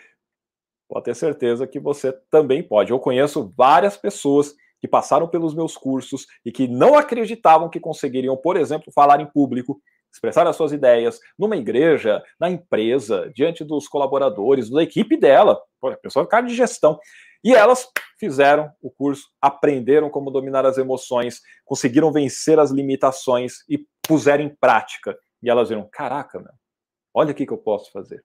[0.87, 2.91] pode ter certeza que você também pode.
[2.91, 8.35] Eu conheço várias pessoas que passaram pelos meus cursos e que não acreditavam que conseguiriam,
[8.35, 9.81] por exemplo, falar em público,
[10.13, 15.97] expressar as suas ideias numa igreja, na empresa, diante dos colaboradores, da equipe dela, a
[15.97, 16.99] pessoa cara de gestão.
[17.43, 23.85] E elas fizeram o curso, aprenderam como dominar as emoções, conseguiram vencer as limitações e
[24.07, 25.17] puseram em prática.
[25.41, 26.53] E elas viram: caraca, meu,
[27.13, 28.23] olha o que, que eu posso fazer.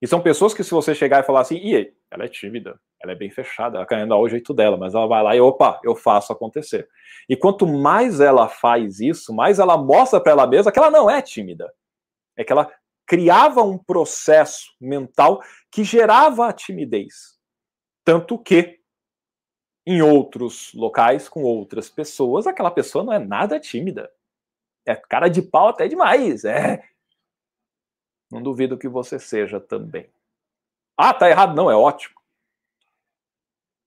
[0.00, 3.12] E são pessoas que, se você chegar e falar assim, e ela é tímida, ela
[3.12, 5.80] é bem fechada, ela quer andar o jeito dela, mas ela vai lá e opa,
[5.82, 6.88] eu faço acontecer.
[7.28, 11.10] E quanto mais ela faz isso, mais ela mostra para ela mesma que ela não
[11.10, 11.72] é tímida.
[12.36, 12.72] É que ela
[13.06, 17.38] criava um processo mental que gerava a timidez.
[18.04, 18.78] Tanto que,
[19.86, 24.10] em outros locais, com outras pessoas, aquela pessoa não é nada tímida.
[24.86, 26.44] É cara de pau até demais.
[26.44, 26.82] É,
[28.30, 30.08] não duvido que você seja também.
[30.96, 31.54] Ah, tá errado.
[31.54, 32.14] Não, é ótimo.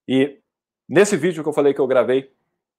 [0.07, 0.39] E
[0.87, 2.31] nesse vídeo que eu falei que eu gravei,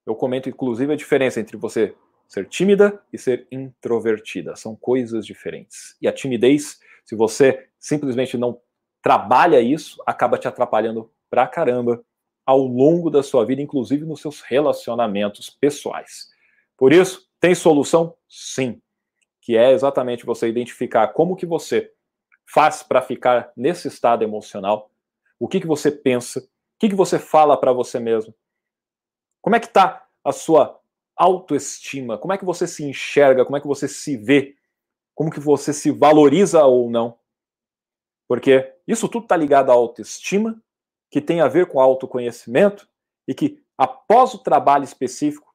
[0.05, 1.94] eu comento inclusive a diferença entre você
[2.27, 4.57] ser tímida e ser introvertida.
[4.57, 5.96] São coisas diferentes.
[6.01, 8.61] E a timidez, se você simplesmente não
[9.03, 12.05] trabalha isso, acaba te atrapalhando pra caramba
[12.44, 16.31] ao longo da sua vida, inclusive nos seus relacionamentos pessoais.
[16.77, 18.14] Por isso, tem solução?
[18.29, 18.82] Sim
[19.42, 21.92] que é exatamente você identificar como que você
[22.48, 24.90] faz para ficar nesse estado emocional,
[25.38, 26.44] o que que você pensa, o
[26.78, 28.33] que que você fala para você mesmo,
[29.42, 30.81] como é que está a sua
[31.16, 34.57] autoestima, como é que você se enxerga, como é que você se vê,
[35.14, 37.18] como que você se valoriza ou não,
[38.28, 40.62] porque isso tudo está ligado à autoestima,
[41.11, 42.88] que tem a ver com autoconhecimento
[43.26, 45.52] e que após o trabalho específico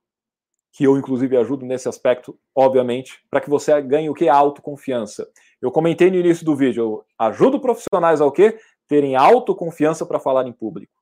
[0.72, 4.30] que eu inclusive ajudo nesse aspecto, obviamente, para que você ganhe o que?
[4.30, 5.28] Autoconfiança.
[5.62, 8.60] Eu comentei no início do vídeo, eu ajudo profissionais ao quê?
[8.88, 10.94] Terem autoconfiança para falar em público.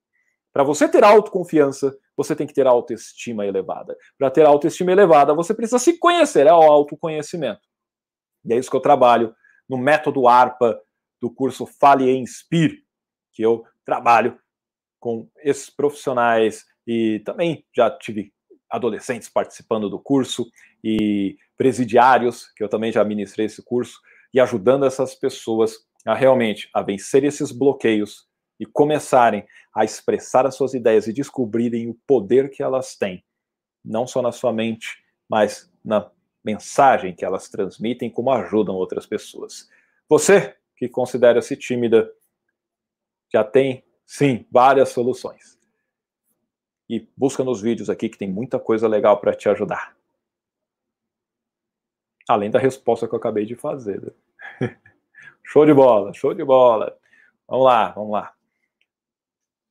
[0.53, 3.97] Para você ter autoconfiança, você tem que ter autoestima elevada.
[4.17, 7.59] Para ter autoestima elevada, você precisa se conhecer, é o autoconhecimento.
[8.45, 9.35] E é isso que eu trabalho
[9.67, 10.79] no método ARPA
[11.19, 12.83] do curso Fale e Inspire,
[13.33, 14.39] que eu trabalho
[14.99, 18.33] com esses profissionais e também já tive
[18.69, 20.49] adolescentes participando do curso
[20.83, 23.99] e presidiários, que eu também já ministrei esse curso,
[24.33, 28.27] e ajudando essas pessoas a realmente a vencer esses bloqueios
[28.59, 33.23] e começarem a expressar as suas ideias e descobrirem o poder que elas têm,
[33.83, 36.09] não só na sua mente, mas na
[36.43, 39.67] mensagem que elas transmitem, como ajudam outras pessoas.
[40.07, 42.11] Você que considera-se tímida,
[43.33, 45.54] já tem, sim, várias soluções.
[46.89, 49.95] E busca nos vídeos aqui que tem muita coisa legal para te ajudar.
[52.27, 54.01] Além da resposta que eu acabei de fazer.
[54.59, 54.77] Né?
[55.43, 56.97] show de bola, show de bola.
[57.47, 58.33] Vamos lá, vamos lá.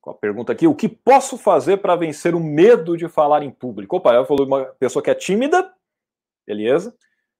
[0.01, 3.51] Com a pergunta aqui: o que posso fazer para vencer o medo de falar em
[3.51, 3.97] público?
[3.97, 5.73] Opa, eu falou uma pessoa que é tímida,
[6.45, 6.95] beleza?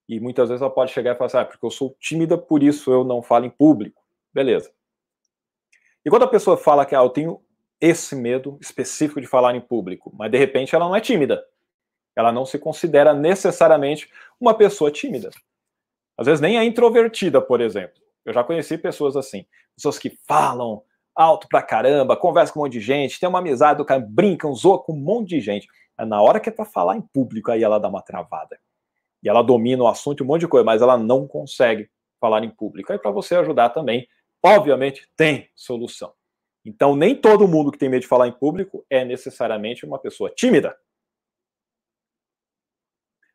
[0.07, 2.61] E muitas vezes ela pode chegar e falar assim: ah, porque eu sou tímida, por
[2.61, 4.01] isso eu não falo em público.
[4.33, 4.71] Beleza.
[6.03, 7.41] E quando a pessoa fala que ah, eu tenho
[7.79, 11.45] esse medo específico de falar em público, mas de repente ela não é tímida.
[12.15, 14.09] Ela não se considera necessariamente
[14.39, 15.29] uma pessoa tímida.
[16.17, 18.01] Às vezes nem é introvertida, por exemplo.
[18.23, 20.81] Eu já conheci pessoas assim, pessoas que falam
[21.13, 24.53] alto pra caramba, conversam com um monte de gente, tem uma amizade do cara, brincam,
[24.53, 25.67] zoa com um monte de gente.
[25.97, 28.59] Mas na hora que é para falar em público, aí ela dá uma travada.
[29.23, 32.49] E ela domina o assunto, um monte de coisa, mas ela não consegue falar em
[32.49, 32.91] público.
[32.91, 34.07] Aí para você ajudar também,
[34.43, 36.13] obviamente, tem solução.
[36.65, 40.31] Então, nem todo mundo que tem medo de falar em público é necessariamente uma pessoa
[40.31, 40.75] tímida.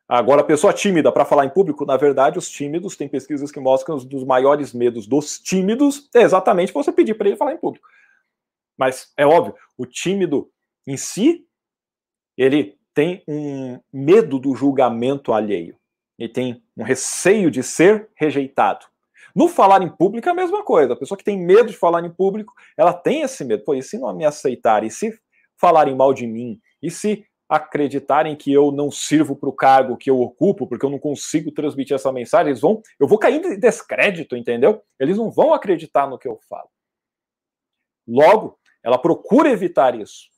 [0.09, 3.61] Agora, a pessoa tímida para falar em público, na verdade, os tímidos, tem pesquisas que
[3.61, 7.55] mostram que um dos maiores medos dos tímidos é exatamente você pedir para ele falar
[7.55, 7.87] em público.
[8.77, 10.51] Mas é óbvio, o tímido
[10.85, 11.47] em si,
[12.37, 15.79] ele tem um medo do julgamento alheio.
[16.19, 18.87] Ele tem um receio de ser rejeitado.
[19.35, 20.93] No falar em público é a mesma coisa.
[20.93, 23.64] A pessoa que tem medo de falar em público, ela tem esse medo.
[23.64, 24.88] Pô, e se não me aceitarem?
[24.88, 25.19] E se
[25.57, 26.61] falarem mal de mim?
[26.83, 30.90] E se acreditarem que eu não sirvo para o cargo que eu ocupo, porque eu
[30.90, 34.81] não consigo transmitir essa mensagem, eles vão, eu vou cair em descrédito, entendeu?
[35.01, 36.69] Eles não vão acreditar no que eu falo.
[38.07, 40.29] Logo, ela procura evitar isso,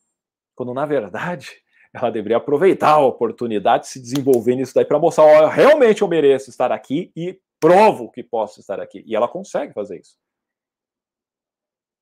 [0.54, 1.50] quando na verdade
[1.92, 6.08] ela deveria aproveitar a oportunidade de se desenvolver nisso daí para mostrar, ó, realmente eu
[6.08, 9.04] mereço estar aqui e provo que posso estar aqui.
[9.06, 10.18] E ela consegue fazer isso.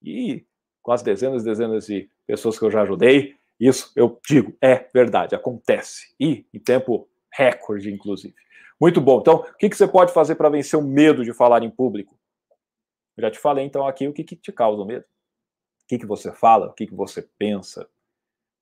[0.02, 0.46] E
[0.80, 4.88] com as dezenas e dezenas de pessoas que eu já ajudei, isso eu digo, é
[4.94, 6.14] verdade, acontece.
[6.18, 8.34] E em tempo recorde, inclusive.
[8.80, 9.20] Muito bom.
[9.20, 12.18] Então, o que, que você pode fazer para vencer o medo de falar em público?
[13.14, 15.04] Eu já te falei então aqui o que, que te causa o medo.
[15.04, 17.86] O que, que você fala, o que, que você pensa.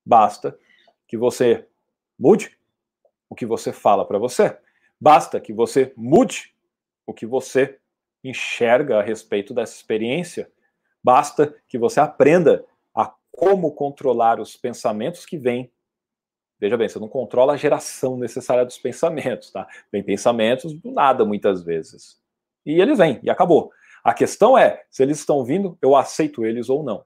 [0.05, 0.59] Basta
[1.07, 1.65] que você
[2.19, 2.59] mude
[3.29, 4.57] o que você fala para você.
[4.99, 6.53] Basta que você mude
[7.09, 7.79] o que você
[8.23, 10.51] enxerga a respeito dessa experiência.
[11.03, 15.71] Basta que você aprenda a como controlar os pensamentos que vêm.
[16.59, 19.67] Veja bem, você não controla a geração necessária dos pensamentos, tá?
[19.91, 22.21] Vem pensamentos do nada muitas vezes.
[22.63, 23.71] E eles vêm, e acabou.
[24.03, 27.03] A questão é, se eles estão vindo, eu aceito eles ou não.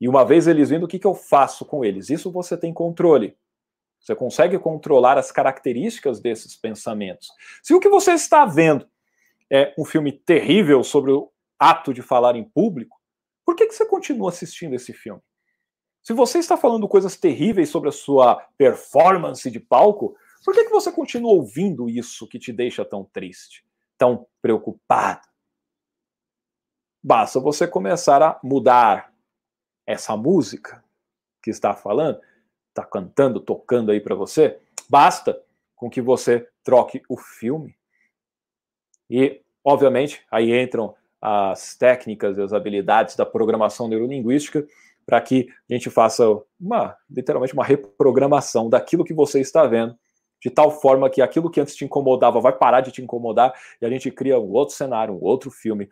[0.00, 2.08] E uma vez eles vindo, o que, que eu faço com eles?
[2.08, 3.36] Isso você tem controle.
[4.00, 7.28] Você consegue controlar as características desses pensamentos.
[7.62, 8.88] Se o que você está vendo
[9.50, 13.00] é um filme terrível sobre o ato de falar em público,
[13.44, 15.22] por que, que você continua assistindo esse filme?
[16.02, 20.70] Se você está falando coisas terríveis sobre a sua performance de palco, por que, que
[20.70, 23.64] você continua ouvindo isso que te deixa tão triste,
[23.98, 25.26] tão preocupado?
[27.02, 29.12] Basta você começar a mudar
[29.84, 30.84] essa música
[31.42, 32.20] que está falando
[32.76, 34.58] está cantando, tocando aí para você,
[34.88, 35.40] basta
[35.74, 37.74] com que você troque o filme.
[39.08, 44.66] E, obviamente, aí entram as técnicas e as habilidades da programação neurolinguística
[45.04, 46.24] para que a gente faça
[46.60, 49.96] uma, literalmente, uma reprogramação daquilo que você está vendo,
[50.42, 53.86] de tal forma que aquilo que antes te incomodava vai parar de te incomodar e
[53.86, 55.88] a gente cria um outro cenário, um outro filme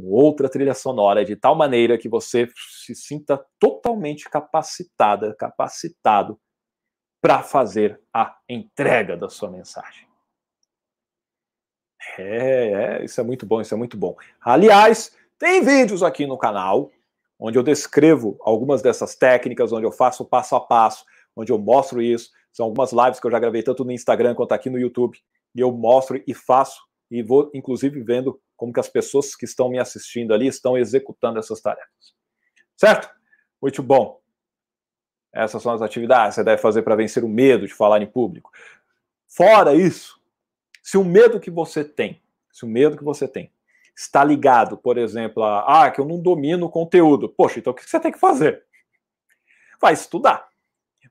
[0.00, 2.48] com outra trilha sonora, de tal maneira que você
[2.82, 6.36] se sinta totalmente capacitada, capacitado
[7.22, 10.08] para fazer a entrega da sua mensagem.
[12.18, 14.16] É, é, isso é muito bom, isso é muito bom.
[14.40, 16.90] Aliás, tem vídeos aqui no canal
[17.38, 21.04] onde eu descrevo algumas dessas técnicas, onde eu faço passo a passo,
[21.36, 22.30] onde eu mostro isso.
[22.52, 25.18] São algumas lives que eu já gravei tanto no Instagram quanto aqui no YouTube,
[25.54, 29.68] e eu mostro e faço e vou inclusive vendo como que as pessoas que estão
[29.68, 32.14] me assistindo ali estão executando essas tarefas.
[32.76, 33.10] Certo?
[33.60, 34.20] Muito bom.
[35.32, 38.06] Essas são as atividades que você deve fazer para vencer o medo de falar em
[38.06, 38.52] público.
[39.26, 40.20] Fora isso,
[40.82, 43.52] se o medo que você tem, se o medo que você tem
[43.96, 47.28] está ligado, por exemplo, a ah, que eu não domino o conteúdo.
[47.28, 48.64] Poxa, então o que você tem que fazer?
[49.80, 50.48] Vai estudar.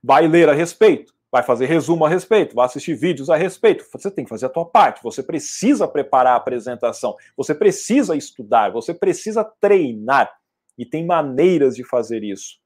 [0.02, 3.84] Vai ler a respeito vai fazer resumo a respeito, vai assistir vídeos a respeito.
[3.92, 8.70] Você tem que fazer a tua parte, você precisa preparar a apresentação, você precisa estudar,
[8.70, 10.32] você precisa treinar.
[10.78, 12.60] E tem maneiras de fazer isso.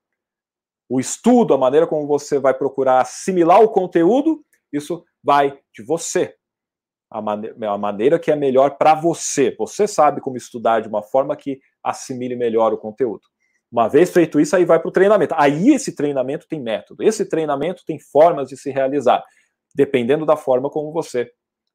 [0.87, 6.37] O estudo, a maneira como você vai procurar assimilar o conteúdo, isso vai de você.
[7.11, 9.51] A, mane a maneira que é melhor para você.
[9.59, 13.23] Você sabe como estudar de uma forma que assimile melhor o conteúdo.
[13.71, 15.35] Uma vez feito isso, aí vai para o treinamento.
[15.37, 19.23] Aí esse treinamento tem método, esse treinamento tem formas de se realizar,
[19.75, 21.31] dependendo da forma como você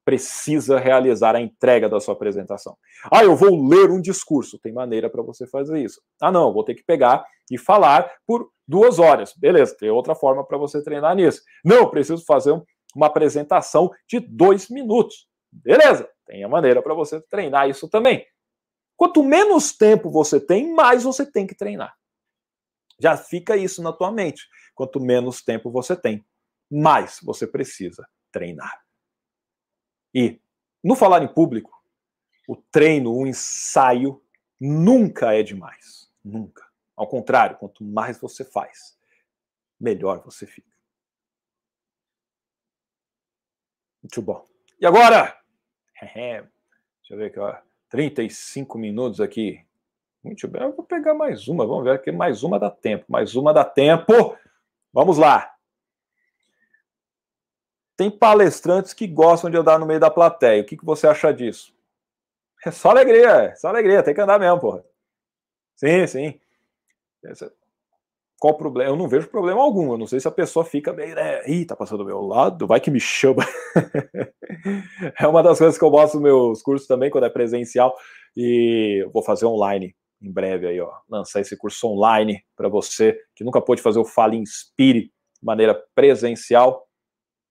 [0.05, 2.75] precisa realizar a entrega da sua apresentação.
[3.11, 4.59] Ah, eu vou ler um discurso.
[4.59, 6.01] Tem maneira para você fazer isso.
[6.21, 9.33] Ah, não, vou ter que pegar e falar por duas horas.
[9.37, 11.41] Beleza, tem outra forma para você treinar nisso.
[11.63, 12.51] Não, preciso fazer
[12.95, 15.27] uma apresentação de dois minutos.
[15.51, 18.25] Beleza, tem a maneira para você treinar isso também.
[18.95, 21.97] Quanto menos tempo você tem, mais você tem que treinar.
[22.99, 24.47] Já fica isso na tua mente.
[24.75, 26.25] Quanto menos tempo você tem,
[26.71, 28.83] mais você precisa treinar.
[30.13, 30.39] E
[30.83, 31.71] no falar em público,
[32.47, 34.23] o treino, o ensaio
[34.59, 36.11] nunca é demais.
[36.23, 36.65] Nunca.
[36.95, 38.97] Ao contrário, quanto mais você faz,
[39.79, 40.71] melhor você fica.
[44.01, 44.45] Muito bom.
[44.79, 45.41] E agora?
[46.01, 46.51] Deixa
[47.09, 47.72] eu ver aqui, ó.
[47.93, 49.63] 35 minutos aqui.
[50.23, 51.63] Muito bem, eu vou pegar mais uma.
[51.63, 52.11] Vamos ver aqui.
[52.11, 53.05] Mais uma dá tempo.
[53.07, 54.35] Mais uma dá tempo.
[54.91, 55.53] Vamos lá.
[57.95, 60.63] Tem palestrantes que gostam de andar no meio da plateia.
[60.63, 61.71] O que, que você acha disso?
[62.65, 64.83] É só alegria, é só alegria, tem que andar mesmo, porra.
[65.75, 66.41] Sim, sim.
[68.39, 68.91] Qual problema?
[68.91, 69.91] Eu não vejo problema algum.
[69.91, 71.41] Eu não sei se a pessoa fica meio, né?
[71.47, 73.45] Ih, tá passando do meu lado, vai que me chama.
[75.19, 77.95] é uma das coisas que eu gosto dos meus cursos também, quando é presencial.
[78.35, 80.91] E vou fazer online em breve aí, ó.
[81.09, 85.11] Lançar esse curso online para você que nunca pôde fazer o Fale Inspire de
[85.45, 86.87] maneira presencial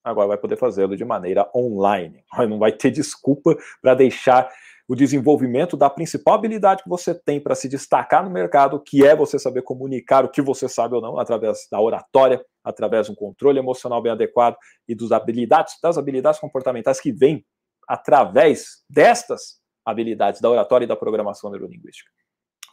[0.05, 2.25] agora vai poder fazê-lo de maneira online.
[2.49, 4.51] Não vai ter desculpa para deixar
[4.89, 9.15] o desenvolvimento da principal habilidade que você tem para se destacar no mercado, que é
[9.15, 13.15] você saber comunicar o que você sabe ou não, através da oratória, através de um
[13.15, 14.57] controle emocional bem adequado
[14.89, 17.45] e dos habilidades, das habilidades comportamentais que vêm
[17.89, 22.11] através destas habilidades da oratória e da programação neurolinguística.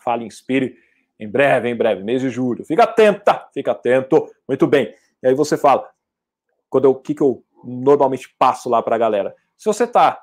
[0.03, 0.75] Fale, inspire,
[1.19, 2.63] em breve, em breve, mês de julho.
[2.65, 4.29] Fica atenta, fica atento.
[4.47, 4.93] Muito bem.
[5.21, 5.89] E aí você fala,
[6.69, 9.35] quando o que, que eu normalmente passo lá para a galera?
[9.57, 10.21] Se você está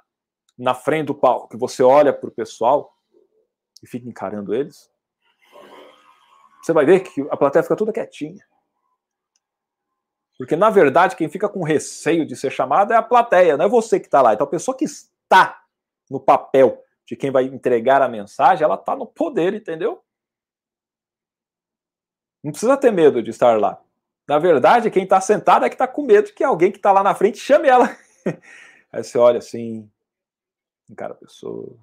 [0.58, 2.96] na frente do palco, que você olha para o pessoal
[3.82, 4.90] e fica encarando eles,
[6.62, 8.44] você vai ver que a plateia fica toda quietinha.
[10.38, 13.68] Porque, na verdade, quem fica com receio de ser chamado é a plateia, não é
[13.68, 14.34] você que está lá.
[14.34, 15.62] Então, a pessoa que está
[16.10, 20.02] no papel de quem vai entregar a mensagem, ela está no poder, entendeu?
[22.42, 23.80] Não precisa ter medo de estar lá.
[24.28, 27.02] Na verdade, quem está sentado é que está com medo que alguém que está lá
[27.02, 27.96] na frente chame ela.
[28.92, 29.90] Aí você olha assim,
[30.88, 31.76] encara a pessoa.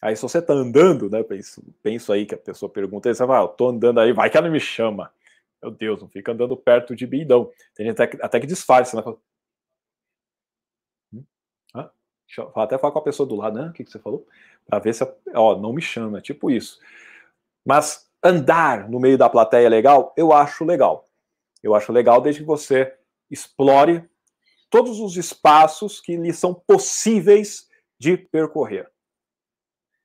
[0.00, 1.22] Aí se você está andando, né?
[1.22, 4.30] Penso, penso aí que a pessoa pergunta, você fala, ah, eu tô andando aí, vai
[4.30, 5.12] que ela me chama.
[5.60, 7.50] Meu Deus, não fica andando perto de mim, não.
[7.74, 9.16] Tem gente até, até que disfarça, né?
[11.12, 11.24] Hum?
[11.74, 11.90] Ah,
[12.56, 13.68] até falar com a pessoa do lado, né?
[13.68, 14.26] O que, que você falou?
[14.66, 16.78] Para ver se, ó, não me chama, tipo isso.
[17.64, 20.14] Mas andar no meio da plateia é legal?
[20.16, 21.08] Eu acho legal.
[21.62, 22.96] Eu acho legal desde que você
[23.30, 24.08] explore
[24.70, 28.90] todos os espaços que lhe são possíveis de percorrer.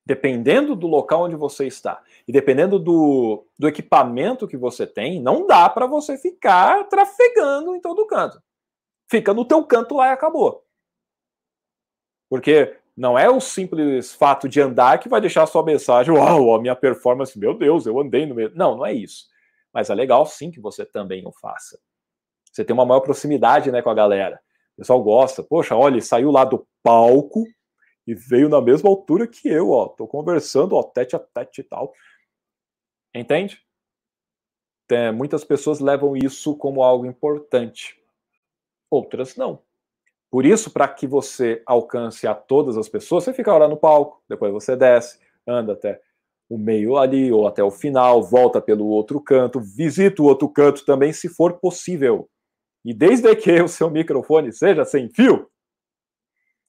[0.05, 5.47] Dependendo do local onde você está e dependendo do, do equipamento que você tem, não
[5.47, 8.41] dá para você ficar trafegando em todo canto.
[9.09, 10.65] Fica no teu canto lá e acabou.
[12.29, 16.55] Porque não é o simples fato de andar que vai deixar a sua mensagem, uau,
[16.55, 18.51] a minha performance, meu Deus, eu andei no meio.
[18.55, 19.25] Não, não é isso.
[19.73, 21.79] Mas é legal sim que você também o faça.
[22.51, 24.39] Você tem uma maior proximidade né, com a galera.
[24.73, 25.43] O pessoal gosta.
[25.43, 27.45] Poxa, olha, ele saiu lá do palco
[28.05, 29.87] e veio na mesma altura que eu, ó.
[29.87, 31.93] Tô conversando, ó, tete a tete e tal.
[33.15, 33.59] Entende?
[34.87, 37.97] Tem, muitas pessoas levam isso como algo importante.
[38.89, 39.61] Outras não.
[40.29, 44.21] Por isso, para que você alcance a todas as pessoas, você fica lá no palco,
[44.27, 46.01] depois você desce, anda até
[46.49, 50.83] o meio ali ou até o final, volta pelo outro canto, visita o outro canto
[50.85, 52.29] também, se for possível.
[52.83, 55.49] E desde que o seu microfone seja sem fio,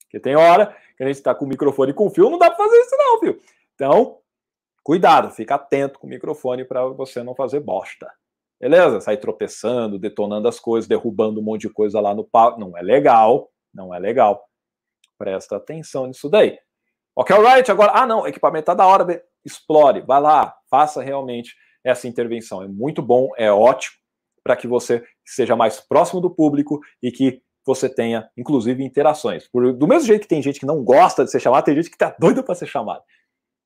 [0.09, 2.65] que tem hora que a gente está com o microfone com fio, não dá para
[2.65, 3.41] fazer isso não, viu?
[3.75, 4.19] Então,
[4.83, 8.09] cuidado, fica atento com o microfone para você não fazer bosta.
[8.61, 9.01] Beleza?
[9.01, 12.83] Sair tropeçando, detonando as coisas, derrubando um monte de coisa lá no palco, não é
[12.83, 13.51] legal.
[13.75, 14.49] Não é legal.
[15.19, 16.57] Presta atenção nisso daí.
[17.17, 22.09] Ok, alright, agora, ah não, equipamento tá da hora, explore, vai lá, faça realmente essa
[22.09, 22.63] intervenção.
[22.63, 24.04] É muito bom, é ótimo
[24.45, 29.49] para que você seja mais próximo do público e que você tenha, inclusive, interações.
[29.49, 31.91] Por, do mesmo jeito que tem gente que não gosta de ser chamada, tem gente
[31.91, 33.03] que tá doida para ser chamada.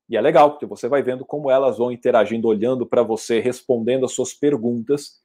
[0.09, 4.05] E é legal, porque você vai vendo como elas vão interagindo, olhando para você, respondendo
[4.05, 5.21] as suas perguntas.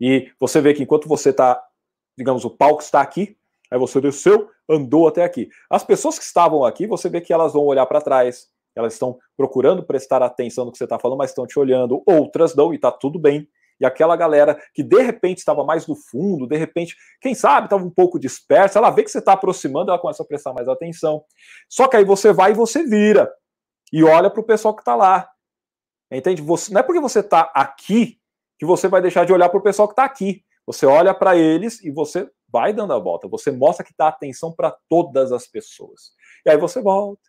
[0.00, 1.62] E você vê que enquanto você está,
[2.18, 3.36] digamos, o palco está aqui,
[3.70, 5.48] Aí você desceu, andou até aqui.
[5.68, 9.18] As pessoas que estavam aqui, você vê que elas vão olhar para trás, elas estão
[9.36, 12.76] procurando prestar atenção no que você está falando, mas estão te olhando, outras não, e
[12.76, 13.48] está tudo bem.
[13.80, 17.84] E aquela galera que de repente estava mais no fundo, de repente, quem sabe, estava
[17.84, 21.24] um pouco dispersa, ela vê que você está aproximando, ela começa a prestar mais atenção.
[21.68, 23.30] Só que aí você vai e você vira
[23.92, 25.28] e olha para o pessoal que está lá.
[26.10, 26.40] Entende?
[26.42, 28.18] Você, não é porque você está aqui
[28.58, 30.44] que você vai deixar de olhar para o pessoal que está aqui.
[30.66, 33.28] Você olha para eles e você vai dando a volta.
[33.28, 36.12] Você mostra que dá atenção para todas as pessoas.
[36.44, 37.22] E aí você volta,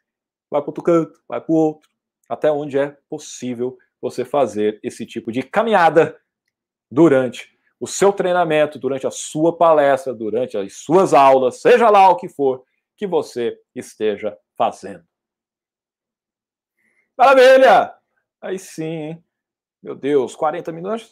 [0.49, 1.89] vai para outro canto, vai para o outro,
[2.29, 6.19] até onde é possível você fazer esse tipo de caminhada
[6.89, 12.15] durante o seu treinamento, durante a sua palestra, durante as suas aulas, seja lá o
[12.15, 12.63] que for
[12.95, 15.03] que você esteja fazendo.
[17.17, 17.93] Maravilha!
[18.41, 19.21] Aí sim,
[19.81, 21.11] meu Deus, 40 minutos,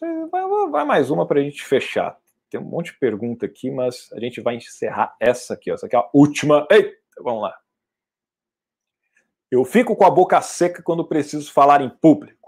[0.71, 2.17] vai, mais uma para a gente fechar.
[2.49, 5.71] Tem um monte de pergunta aqui, mas a gente vai encerrar essa aqui.
[5.71, 6.67] Essa aqui é a última.
[6.71, 7.57] Eita, vamos lá.
[9.49, 12.44] Eu fico com a boca seca quando preciso falar em público.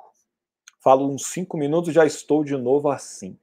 [0.88, 3.38] Falo uns cinco minutos e já estou de novo assim.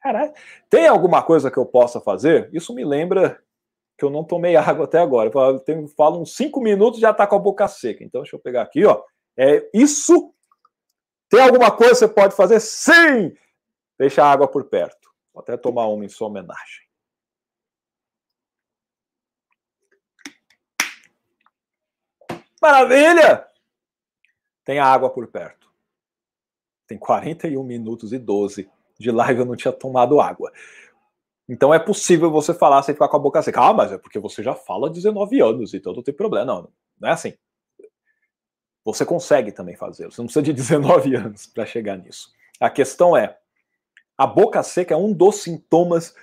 [0.00, 0.32] Caralho,
[0.70, 2.48] tem alguma coisa que eu possa fazer?
[2.52, 3.42] Isso me lembra
[3.98, 5.28] que eu não tomei água até agora.
[5.28, 8.04] Eu falo uns cinco minutos e já está com a boca seca.
[8.04, 9.02] Então, deixa eu pegar aqui, ó.
[9.36, 10.32] É isso.
[11.28, 12.60] Tem alguma coisa que você pode fazer?
[12.60, 13.36] Sim!
[13.98, 15.10] Deixa a água por perto.
[15.34, 16.86] Vou até tomar uma em sua homenagem.
[22.62, 23.44] Maravilha!
[24.64, 25.55] Tem água por perto.
[26.86, 28.68] Tem 41 minutos e 12
[28.98, 30.52] de live, eu não tinha tomado água.
[31.48, 33.60] Então é possível você falar sem ficar com a boca seca.
[33.60, 36.44] Ah, mas é porque você já fala 19 anos, então não tem problema.
[36.46, 36.68] Não,
[37.00, 37.34] não é assim.
[38.84, 40.06] Você consegue também fazer.
[40.06, 42.30] Você não precisa de 19 anos para chegar nisso.
[42.60, 43.36] A questão é:
[44.16, 46.14] a boca seca é um dos sintomas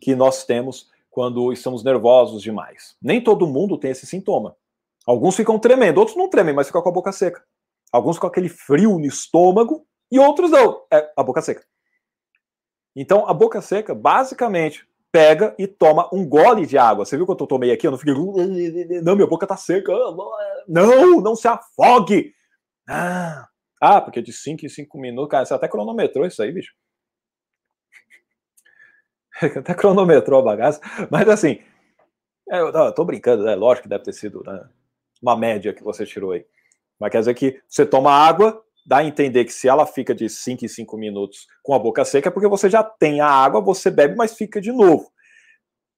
[0.00, 2.96] que nós temos quando estamos nervosos demais.
[3.00, 4.56] Nem todo mundo tem esse sintoma.
[5.06, 7.44] Alguns ficam tremendo, outros não tremem, mas ficam com a boca seca.
[7.92, 10.84] Alguns com aquele frio no estômago e outros não.
[10.92, 11.64] É a boca seca.
[12.94, 17.06] Então, a boca seca, basicamente, pega e toma um gole de água.
[17.06, 17.86] Você viu que eu tomei aqui?
[17.86, 18.14] Eu não fiquei.
[19.02, 19.90] Não, minha boca tá seca.
[20.68, 22.34] Não, não se afogue.
[22.86, 23.48] Ah,
[23.80, 25.30] ah porque de 5 em 5 minutos.
[25.30, 26.74] Cara, você até cronometrou isso aí, bicho.
[29.56, 30.80] Até cronometrou a bagaça.
[31.10, 31.58] Mas assim,
[32.50, 34.68] é, eu tô brincando, é lógico que deve ter sido né,
[35.22, 36.44] uma média que você tirou aí.
[37.00, 40.28] Mas quer dizer que você toma água, dá a entender que se ela fica de
[40.28, 43.60] 5 em 5 minutos com a boca seca, é porque você já tem a água,
[43.60, 45.10] você bebe, mas fica de novo.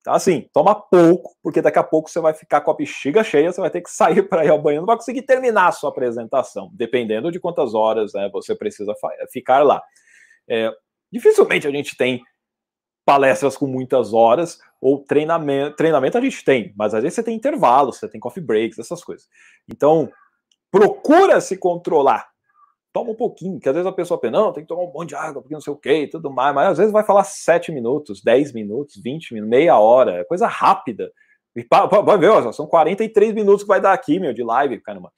[0.01, 3.51] Então, assim, toma pouco, porque daqui a pouco você vai ficar com a bexiga cheia,
[3.51, 5.89] você vai ter que sair para ir ao banheiro, não vai conseguir terminar a sua
[5.89, 8.95] apresentação, dependendo de quantas horas né, você precisa
[9.32, 9.82] ficar lá.
[10.47, 10.70] É,
[11.11, 12.22] dificilmente a gente tem
[13.07, 15.76] palestras com muitas horas, ou treinamento.
[15.76, 19.03] Treinamento a gente tem, mas às vezes você tem intervalos, você tem coffee breaks, essas
[19.03, 19.26] coisas.
[19.66, 20.11] Então,
[20.70, 22.34] procura se controlar
[22.95, 25.09] toma um pouquinho, que às vezes a pessoa pensa, não, tem que tomar um monte
[25.09, 27.25] de água, porque não sei o que e tudo mais, mas às vezes vai falar
[27.25, 31.13] 7 minutos, 10 minutos, 20 minutos, meia hora, é coisa rápida.
[31.57, 31.67] E
[32.05, 35.13] vai ver, ó, são 43 minutos que vai dar aqui, meu, de live, caramba.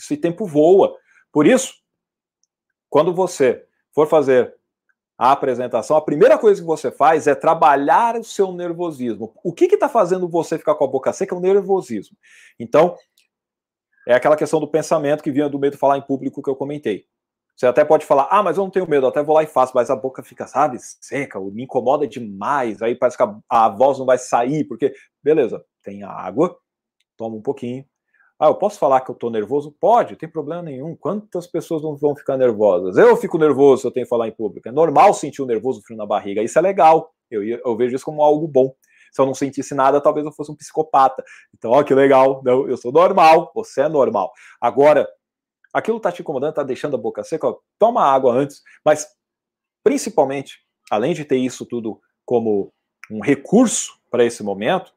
[0.00, 0.96] Esse tempo voa.
[1.30, 1.74] Por isso,
[2.88, 3.62] quando você
[3.94, 4.54] for fazer
[5.18, 9.34] a apresentação, a primeira coisa que você faz é trabalhar o seu nervosismo.
[9.44, 11.34] O que está fazendo você ficar com a boca seca?
[11.34, 12.16] É o nervosismo.
[12.58, 12.96] Então,
[14.06, 16.54] é aquela questão do pensamento que vinha do medo de falar em público que eu
[16.56, 17.04] comentei.
[17.56, 19.72] Você até pode falar, ah, mas eu não tenho medo, até vou lá e faço,
[19.74, 23.98] mas a boca fica, sabe, seca, me incomoda demais, aí parece que a, a voz
[23.98, 26.56] não vai sair, porque, beleza, tem a água,
[27.16, 27.84] toma um pouquinho.
[28.38, 29.74] Ah, eu posso falar que eu tô nervoso?
[29.80, 30.94] Pode, tem problema nenhum.
[30.94, 32.98] Quantas pessoas não vão ficar nervosas?
[32.98, 34.68] Eu fico nervoso se eu tenho que falar em público.
[34.68, 36.42] É normal sentir o um nervoso, frio na barriga.
[36.42, 37.14] Isso é legal.
[37.30, 38.74] Eu, eu vejo isso como algo bom
[39.16, 41.24] se eu não sentisse nada, talvez eu fosse um psicopata.
[41.56, 44.30] Então, ó, que legal, não, eu sou normal, você é normal.
[44.60, 45.08] Agora,
[45.72, 49.08] aquilo tá te incomodando, tá deixando a boca seca, ó, toma água antes, mas
[49.82, 50.60] principalmente,
[50.90, 52.70] além de ter isso tudo como
[53.10, 54.92] um recurso para esse momento,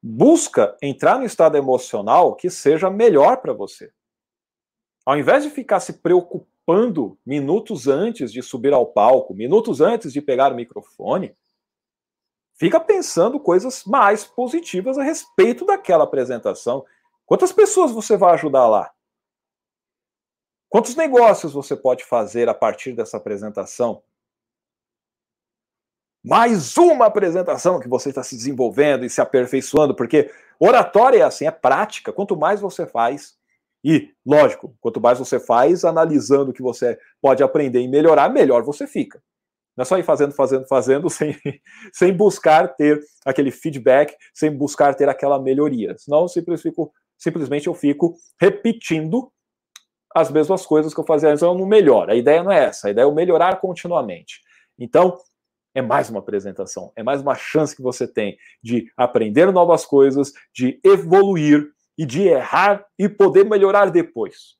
[0.00, 3.90] busca entrar no estado emocional que seja melhor para você.
[5.04, 10.22] Ao invés de ficar se preocupando minutos antes de subir ao palco, minutos antes de
[10.22, 11.34] pegar o microfone,
[12.60, 16.84] fica pensando coisas mais positivas a respeito daquela apresentação.
[17.24, 18.92] Quantas pessoas você vai ajudar lá?
[20.68, 24.02] Quantos negócios você pode fazer a partir dessa apresentação?
[26.22, 31.46] Mais uma apresentação que você está se desenvolvendo e se aperfeiçoando, porque oratória é assim,
[31.46, 32.12] é prática.
[32.12, 33.38] Quanto mais você faz,
[33.82, 38.62] e, lógico, quanto mais você faz, analisando o que você pode aprender e melhorar, melhor
[38.62, 39.22] você fica.
[39.76, 41.36] Não é só ir fazendo, fazendo, fazendo, sem,
[41.92, 45.96] sem buscar ter aquele feedback, sem buscar ter aquela melhoria.
[45.98, 49.32] Senão eu simplesmente, fico, simplesmente eu fico repetindo
[50.14, 52.10] as mesmas coisas que eu fazia antes, eu não melhoro.
[52.10, 54.40] A ideia não é essa, a ideia é eu melhorar continuamente.
[54.78, 55.18] Então,
[55.74, 60.32] é mais uma apresentação, é mais uma chance que você tem de aprender novas coisas,
[60.52, 64.56] de evoluir e de errar e poder melhorar depois.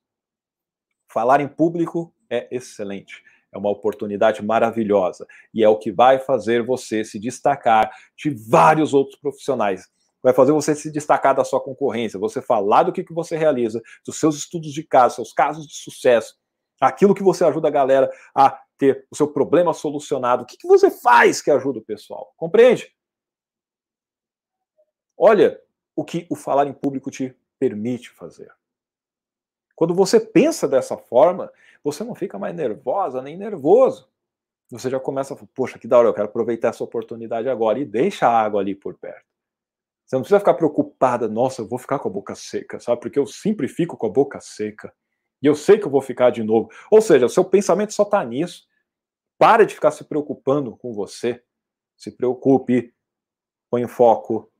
[1.11, 3.21] Falar em público é excelente.
[3.53, 8.93] É uma oportunidade maravilhosa e é o que vai fazer você se destacar de vários
[8.93, 9.89] outros profissionais.
[10.23, 13.81] Vai fazer você se destacar da sua concorrência, você falar do que, que você realiza,
[14.05, 16.35] dos seus estudos de caso, seus casos de sucesso,
[16.79, 20.43] aquilo que você ajuda a galera a ter o seu problema solucionado.
[20.43, 22.33] O que, que você faz que ajuda o pessoal?
[22.37, 22.93] Compreende?
[25.17, 25.61] Olha
[25.95, 28.51] o que o falar em público te permite fazer.
[29.75, 31.51] Quando você pensa dessa forma,
[31.83, 34.09] você não fica mais nervosa nem nervoso.
[34.69, 37.79] Você já começa a falar, poxa, que da hora, eu quero aproveitar essa oportunidade agora
[37.79, 39.25] e deixa a água ali por perto.
[40.05, 43.01] Você não precisa ficar preocupada, nossa, eu vou ficar com a boca seca, sabe?
[43.01, 44.93] Porque eu sempre fico com a boca seca.
[45.41, 46.69] E eu sei que eu vou ficar de novo.
[46.89, 48.67] Ou seja, o seu pensamento só está nisso.
[49.37, 51.41] Para de ficar se preocupando com você.
[51.97, 52.93] Se preocupe,
[53.69, 54.51] põe foco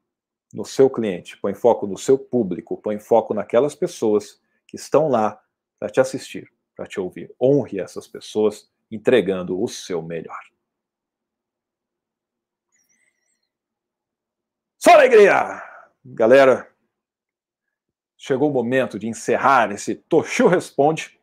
[0.54, 5.42] no seu cliente, põe foco no seu público, põe foco naquelas pessoas que estão lá
[5.80, 6.52] para te assistir,
[6.82, 7.32] para te ouvir.
[7.40, 10.40] Honre essas pessoas entregando o seu melhor.
[14.80, 15.62] Só alegria!
[16.04, 16.68] Galera,
[18.18, 21.20] chegou o momento de encerrar esse Toshio Responde.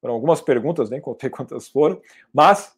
[0.00, 2.02] Foram algumas perguntas, nem contei quantas foram,
[2.34, 2.76] mas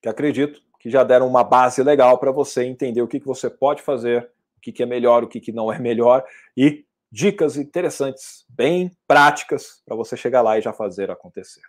[0.00, 3.50] que acredito que já deram uma base legal para você entender o que, que você
[3.50, 6.24] pode fazer, o que, que é melhor, o que, que não é melhor
[6.56, 11.62] e dicas interessantes, bem práticas, para você chegar lá e já fazer acontecer.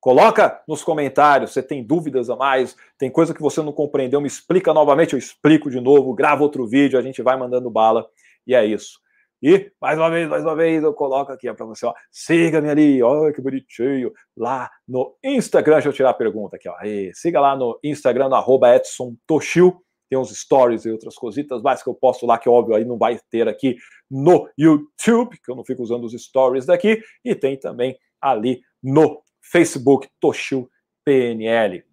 [0.00, 4.26] Coloca nos comentários, você tem dúvidas a mais, tem coisa que você não compreendeu, me
[4.26, 8.06] explica novamente, eu explico de novo, grava outro vídeo, a gente vai mandando bala,
[8.46, 9.00] e é isso.
[9.42, 13.02] E, mais uma vez, mais uma vez, eu coloco aqui para você, ó, siga-me ali,
[13.02, 17.40] olha que bonitinho, lá no Instagram, deixa eu tirar a pergunta aqui, ó, aí, siga
[17.40, 21.88] lá no Instagram, no arroba Edson Toshio, tem uns stories e outras cositas mais que
[21.88, 23.76] eu posto lá, que óbvio aí não vai ter aqui
[24.10, 29.22] no YouTube, que eu não fico usando os stories daqui, e tem também ali no
[29.40, 30.68] Facebook Toshio
[31.04, 31.84] PNL.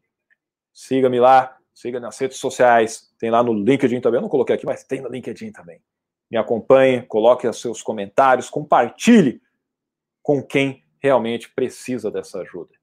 [0.73, 4.65] Siga-me lá, siga nas redes sociais, tem lá no LinkedIn também, eu não coloquei aqui,
[4.65, 5.81] mas tem no LinkedIn também.
[6.29, 9.41] Me acompanhe, coloque os seus comentários, compartilhe
[10.21, 12.73] com quem realmente precisa dessa ajuda,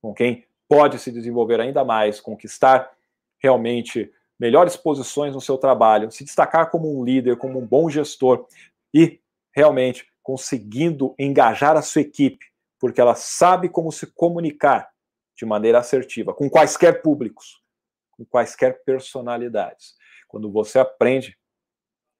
[0.00, 2.90] com quem pode se desenvolver ainda mais, conquistar
[3.38, 8.46] realmente melhores posições no seu trabalho, se destacar como um líder, como um bom gestor
[8.92, 9.20] e
[9.52, 12.44] realmente conseguindo engajar a sua equipe,
[12.78, 14.92] porque ela sabe como se comunicar
[15.34, 17.62] de maneira assertiva com quaisquer públicos,
[18.10, 19.94] com quaisquer personalidades.
[20.28, 21.38] Quando você aprende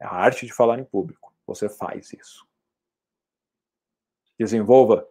[0.01, 2.47] a arte de falar em público, você faz isso.
[4.39, 5.09] Desenvolva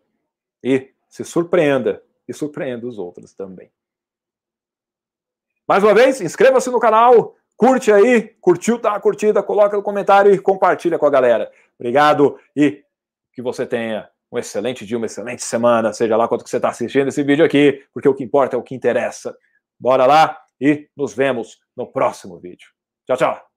[0.63, 3.71] e se surpreenda e surpreenda os outros também.
[5.68, 10.39] Mais uma vez, inscreva-se no canal, curte aí, curtiu, tá curtida, coloca no comentário e
[10.39, 11.51] compartilha com a galera.
[11.80, 12.84] Obrigado e
[13.34, 16.70] que você tenha um excelente dia, uma excelente semana, seja lá quanto que você está
[16.70, 19.36] assistindo esse vídeo aqui, porque o que importa é o que interessa.
[19.80, 22.70] Bora lá e nos vemos no próximo vídeo.
[23.05, 23.54] Tchau, tchau!